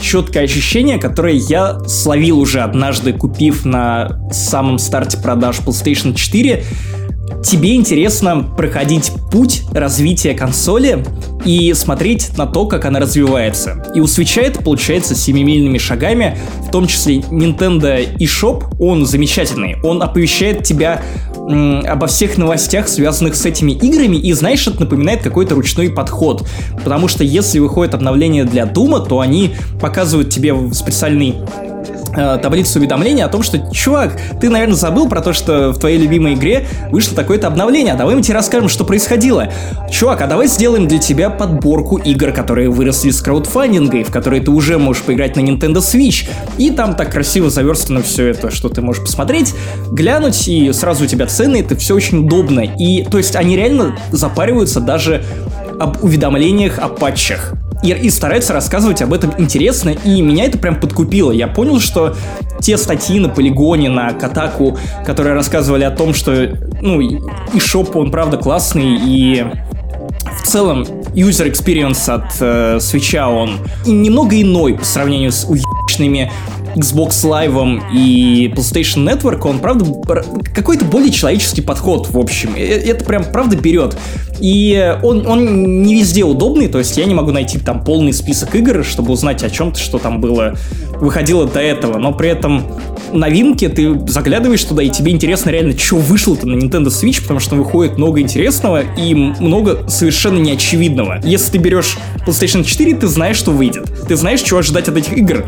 [0.00, 6.64] четкое ощущение, которое я словил уже однажды, купив на самом старте продаж PlayStation 4.
[7.42, 11.04] Тебе интересно проходить путь развития консоли
[11.44, 13.84] и смотреть на то, как она развивается.
[13.94, 19.76] И у Switch это получается семимильными шагами, в том числе Nintendo eShop, он замечательный.
[19.82, 21.02] Он оповещает тебя
[21.46, 26.46] обо всех новостях, связанных с этими играми, и знаешь, это напоминает какой-то ручной подход.
[26.82, 31.34] Потому что если выходит обновление для Дума, то они показывают тебе специальный
[32.14, 36.34] таблицу уведомлений о том, что, чувак, ты, наверное, забыл про то, что в твоей любимой
[36.34, 39.48] игре вышло такое-то обновление, а давай мы тебе расскажем, что происходило.
[39.90, 44.42] Чувак, а давай сделаем для тебя подборку игр, которые выросли с краудфандинга, и в которые
[44.42, 46.28] ты уже можешь поиграть на Nintendo Switch.
[46.58, 49.54] И там так красиво заверстано все это, что ты можешь посмотреть,
[49.90, 52.60] глянуть, и сразу у тебя цены, это все очень удобно.
[52.60, 55.24] И, то есть, они реально запариваются даже
[55.80, 60.80] об уведомлениях о патчах и, и старается рассказывать об этом интересно, и меня это прям
[60.80, 61.30] подкупило.
[61.30, 62.14] Я понял, что
[62.60, 67.20] те статьи на полигоне, на Катаку, которые рассказывали о том, что, ну, и
[67.58, 69.44] шоп, он правда классный, и
[70.42, 70.82] в целом
[71.14, 76.30] user experience от э, Switch он немного иной по сравнению с уебищными
[76.74, 79.84] Xbox Live и PlayStation Network, он, правда,
[80.54, 82.54] какой-то более человеческий подход, в общем.
[82.56, 83.96] Это прям, правда, берет.
[84.40, 88.54] И он, он не везде удобный, то есть я не могу найти там полный список
[88.56, 90.54] игр, чтобы узнать о чем-то, что там было,
[91.00, 92.64] выходило до этого, но при этом
[93.12, 97.54] новинки, ты заглядываешь туда, и тебе интересно реально, что вышло-то на Nintendo Switch, потому что
[97.54, 101.20] выходит много интересного и много совершенно неочевидного.
[101.24, 101.96] Если ты берешь
[102.26, 103.84] PlayStation 4, ты знаешь, что выйдет.
[104.08, 105.44] Ты знаешь, чего ожидать от этих игр.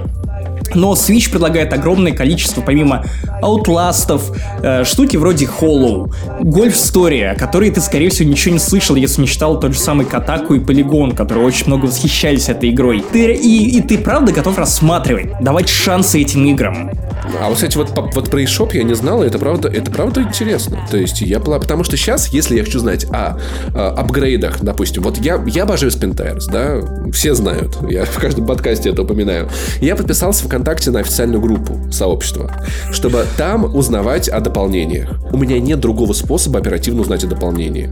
[0.75, 3.05] Но Switch предлагает огромное количество, помимо
[3.43, 8.97] Outlast'ов, э, штуки вроде Hollow, Golf Story, о которой ты, скорее всего, ничего не слышал,
[8.97, 13.05] если не читал тот же самый Катаку и Polygon, которые очень много восхищались этой игрой.
[13.13, 16.91] Ты, и, и ты правда готов рассматривать, давать шансы этим играм.
[17.41, 20.23] А вот, кстати, вот, вот про eShop я не знал, и это правда, это правда
[20.23, 20.79] интересно.
[20.91, 23.39] То есть я потому что сейчас, если я хочу знать о,
[23.75, 26.81] о апгрейдах, допустим, вот я, я обожаю Spintires, да,
[27.13, 29.49] все знают, я в каждом подкасте это упоминаю.
[29.81, 32.53] Я подписался ВКонтакте на официальную группу сообщества,
[32.93, 35.11] чтобы там узнавать о дополнениях.
[35.33, 37.91] У меня нет другого способа оперативно узнать о дополнении.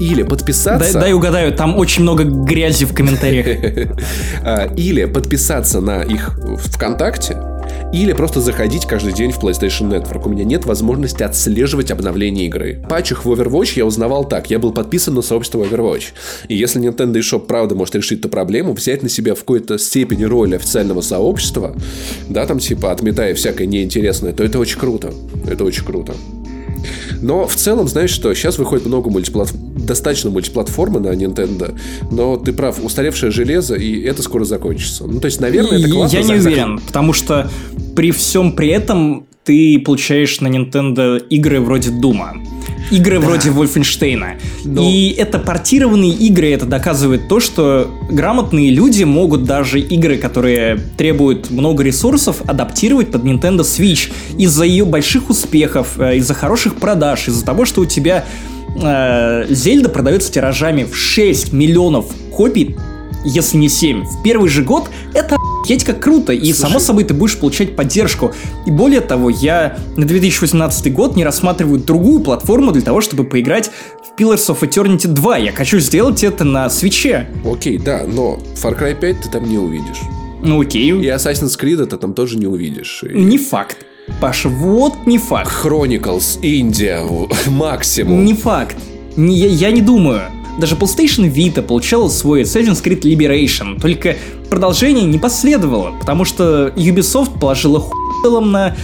[0.00, 0.92] Или подписаться...
[0.92, 3.46] Дай, дай угадаю, там очень много грязи в комментариях.
[4.42, 6.38] А, или подписаться на их
[6.72, 7.36] ВКонтакте,
[7.92, 10.26] или просто заходить каждый день в PlayStation Network.
[10.26, 12.82] У меня нет возможности отслеживать обновления игры.
[12.88, 14.50] Патчах в Overwatch я узнавал так.
[14.50, 16.12] Я был подписан на сообщество Overwatch.
[16.48, 20.24] И если Nintendo eShop правда может решить эту проблему, взять на себя в какой-то степени
[20.24, 21.74] роль официального сообщества,
[22.28, 25.12] да, там типа отметая всякое неинтересное, то это очень круто.
[25.46, 26.14] Это очень круто.
[27.20, 31.78] Но в целом, знаешь что, сейчас выходит много мультиплатформ достаточно мультиплатформы на Nintendo,
[32.10, 35.06] но ты прав, устаревшее железо, и это скоро закончится.
[35.06, 36.16] Ну, то есть, наверное, это классно.
[36.16, 37.48] Я не уверен, потому что
[37.94, 42.34] при всем при этом ты получаешь на Nintendo игры вроде Дума
[42.90, 43.26] игры да.
[43.26, 44.36] вроде Вольфенштейна.
[44.64, 44.82] Но...
[44.82, 51.50] И это портированные игры, это доказывает то, что грамотные люди могут даже игры, которые требуют
[51.50, 57.44] много ресурсов, адаптировать под Nintendo Switch из-за ее больших успехов, э, из-за хороших продаж, из-за
[57.44, 58.24] того, что у тебя
[58.80, 62.76] э, Зельда продается тиражами в 6 миллионов копий
[63.26, 66.56] если не 7, в первый же год, это охуеть как круто, и Слушай.
[66.56, 68.32] само собой ты будешь получать поддержку.
[68.66, 73.70] И более того, я на 2018 год не рассматриваю другую платформу для того, чтобы поиграть
[74.02, 75.38] в Pillars of Eternity 2.
[75.38, 77.28] Я хочу сделать это на свече.
[77.44, 80.00] Окей, да, но Far Cry 5 ты там не увидишь.
[80.42, 80.90] Ну окей.
[80.90, 83.02] И Assassin's Creed ты там тоже не увидишь.
[83.02, 83.18] И...
[83.18, 83.78] Не факт.
[84.20, 85.50] Паша, вот не факт.
[85.64, 87.00] Chronicles, Индия,
[87.48, 88.24] максимум.
[88.24, 88.76] Не факт.
[89.16, 90.22] Не, я, я не думаю.
[90.58, 94.16] Даже PlayStation Vita получала свой Assassin's Creed Liberation, только
[94.48, 97.92] продолжение не последовало, потому что Ubisoft положила хуй
[98.44, 98.74] на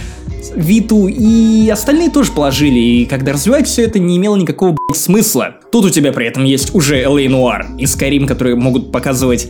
[0.55, 5.55] Виту, и остальные тоже положили, и когда развивать все это не имело никакого смысла.
[5.73, 9.47] Тут у тебя при этом есть уже LA Noir и Skyrim, которые могут показывать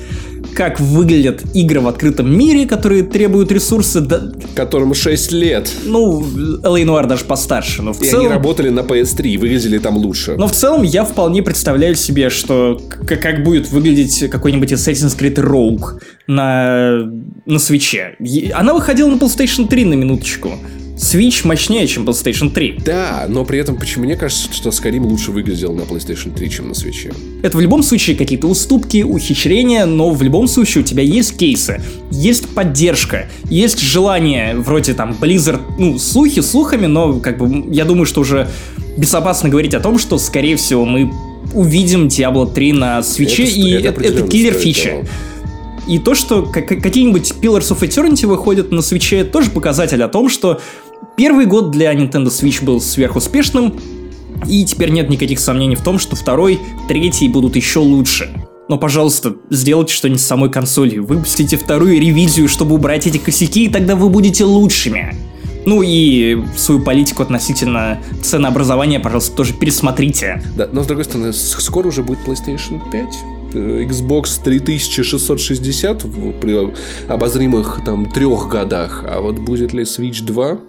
[0.55, 3.99] как выглядят игры в открытом мире, которые требуют ресурсы.
[3.99, 4.31] Да...
[4.55, 5.69] Которым 6 лет.
[5.83, 8.27] Ну, LA Noir даже постарше, но в и целом...
[8.27, 10.35] они работали на PS3, выглядели там лучше.
[10.37, 15.99] Но в целом я вполне представляю себе, что как будет выглядеть какой-нибудь Assassin's Creed Rogue
[16.27, 16.99] на,
[17.45, 18.15] на свече.
[18.53, 20.53] Она выходила на PlayStation 3 на минуточку.
[20.95, 22.79] Switch мощнее, чем PlayStation 3.
[22.85, 26.67] Да, но при этом почему мне кажется, что Skyrim лучше выглядел на PlayStation 3, чем
[26.69, 27.13] на Switch.
[27.41, 31.81] Это в любом случае какие-то уступки, ухищрения, но в любом случае у тебя есть кейсы,
[32.11, 38.05] есть поддержка, есть желание, вроде там Blizzard, ну, слухи слухами, но как бы я думаю,
[38.05, 38.47] что уже
[38.97, 41.11] безопасно говорить о том, что, скорее всего, мы
[41.53, 45.05] увидим Diablo 3 на свече, и это, это, это киллер фича.
[45.87, 50.61] И то, что какие-нибудь Pillars of Eternity выходят на свече, тоже показатель о том, что
[51.15, 53.79] Первый год для Nintendo Switch был сверхуспешным,
[54.47, 58.33] и теперь нет никаких сомнений в том, что второй, третий будут еще лучше.
[58.67, 61.05] Но, пожалуйста, сделайте что-нибудь с самой консолью.
[61.05, 65.15] Выпустите вторую ревизию, чтобы убрать эти косяки, и тогда вы будете лучшими.
[65.65, 70.43] Ну и свою политику относительно ценообразования, пожалуйста, тоже пересмотрите.
[70.57, 73.05] Да, но с другой стороны, скоро уже будет PlayStation 5.
[73.53, 76.03] Э, Xbox 3660
[76.41, 76.73] при
[77.07, 80.59] обозримых там трех годах, а вот будет ли Switch 2,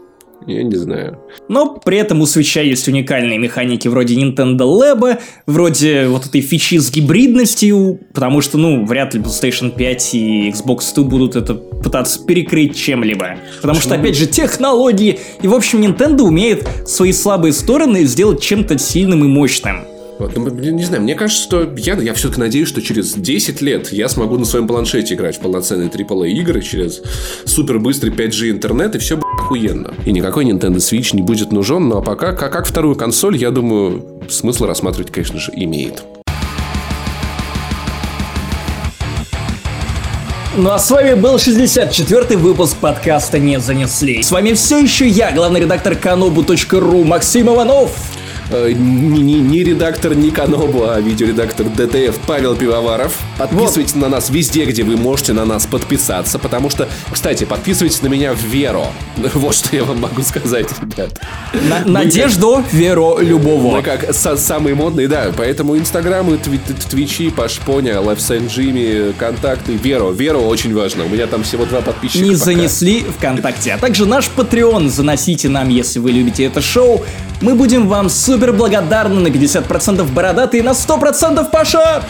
[0.47, 1.19] я не знаю.
[1.49, 6.79] Но при этом у Switch есть уникальные механики вроде Nintendo Lab, вроде вот этой фичи
[6.79, 12.25] с гибридностью, потому что, ну, вряд ли PlayStation 5 и Xbox 2 будут это пытаться
[12.25, 13.37] перекрыть чем-либо.
[13.61, 15.19] Потому что, опять же, технологии.
[15.43, 19.85] И, в общем, Nintendo умеет свои слабые стороны сделать чем-то сильным и мощным.
[20.19, 23.93] Вот, ну, не знаю, мне кажется, что я, я все-таки надеюсь, что через 10 лет
[23.93, 27.03] я смогу на своем планшете играть в полноценные AAA игры через
[27.45, 29.93] супер быстрый 5G интернет, и все охуенно.
[30.07, 33.37] И никакой Nintendo Switch не будет нужен, но ну, а пока, как, как вторую консоль,
[33.37, 36.03] я думаю, смысл рассматривать, конечно же, имеет.
[40.57, 44.23] Ну а с вами был 64-й выпуск подкаста «Не занесли».
[44.23, 47.91] С вами все еще я, главный редактор kanobu.ru Максим Иванов.
[48.51, 53.19] Э, не, не, не редактор Никанобу, а видеоредактор ДТФ Павел Пивоваров.
[53.39, 54.03] Подписывайтесь вот.
[54.03, 58.35] на нас везде, где вы можете на нас подписаться, потому что, кстати, подписывайтесь на меня
[58.35, 58.87] в Веру.
[59.35, 61.21] Вот что я вам могу сказать, ребят.
[61.69, 63.77] На, надежду, как, веру, любого.
[63.77, 65.33] Мы как со, самые модные, да.
[65.37, 66.59] Поэтому инстаграмы, тви,
[66.89, 70.13] твичи, Пашпоня, Лайфсайн Джимми, контакты, Веру.
[70.13, 71.05] Веру очень важно.
[71.05, 72.25] У меня там всего два подписчика.
[72.25, 72.45] Не пока.
[72.45, 73.73] занесли ВКонтакте.
[73.73, 74.89] А также наш Patreon.
[74.89, 77.05] Заносите нам, если вы любите это шоу.
[77.45, 82.03] Мы будем вам супер благодарны на 50% бородатый и на 100% Паша!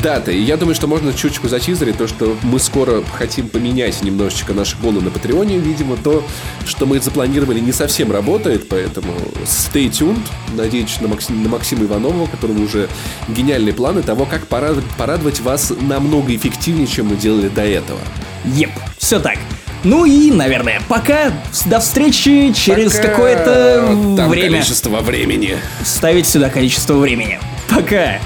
[0.00, 0.34] даты.
[0.34, 4.76] И я думаю, что можно чуточку зачизрить то, что мы скоро хотим поменять немножечко наши
[4.78, 5.58] голы на Патреоне.
[5.58, 6.24] Видимо, то,
[6.64, 9.12] что мы запланировали, не совсем работает, поэтому
[9.44, 10.22] stay tuned.
[10.56, 12.88] Надеюсь на, Максим, на Максима Иванова, у которого уже
[13.28, 18.00] гениальные планы того, как порадовать, вас намного эффективнее, чем мы делали до этого.
[18.44, 19.38] Еп, все так.
[19.84, 21.32] Ну и, наверное, пока.
[21.66, 23.84] До встречи через какое-то
[24.28, 24.50] время.
[24.50, 25.56] количество времени.
[25.84, 27.40] Ставить сюда количество времени.
[27.68, 28.18] Пока.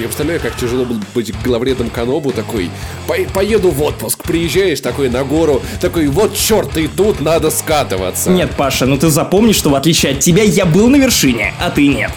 [0.00, 2.70] Я представляю, как тяжело было быть главредом Канобу такой.
[3.06, 8.30] По поеду в отпуск, приезжаешь такой на гору, такой, вот черт, и тут надо скатываться.
[8.30, 11.70] Нет, Паша, ну ты запомни, что в отличие от тебя я был на вершине, а
[11.70, 12.10] ты нет.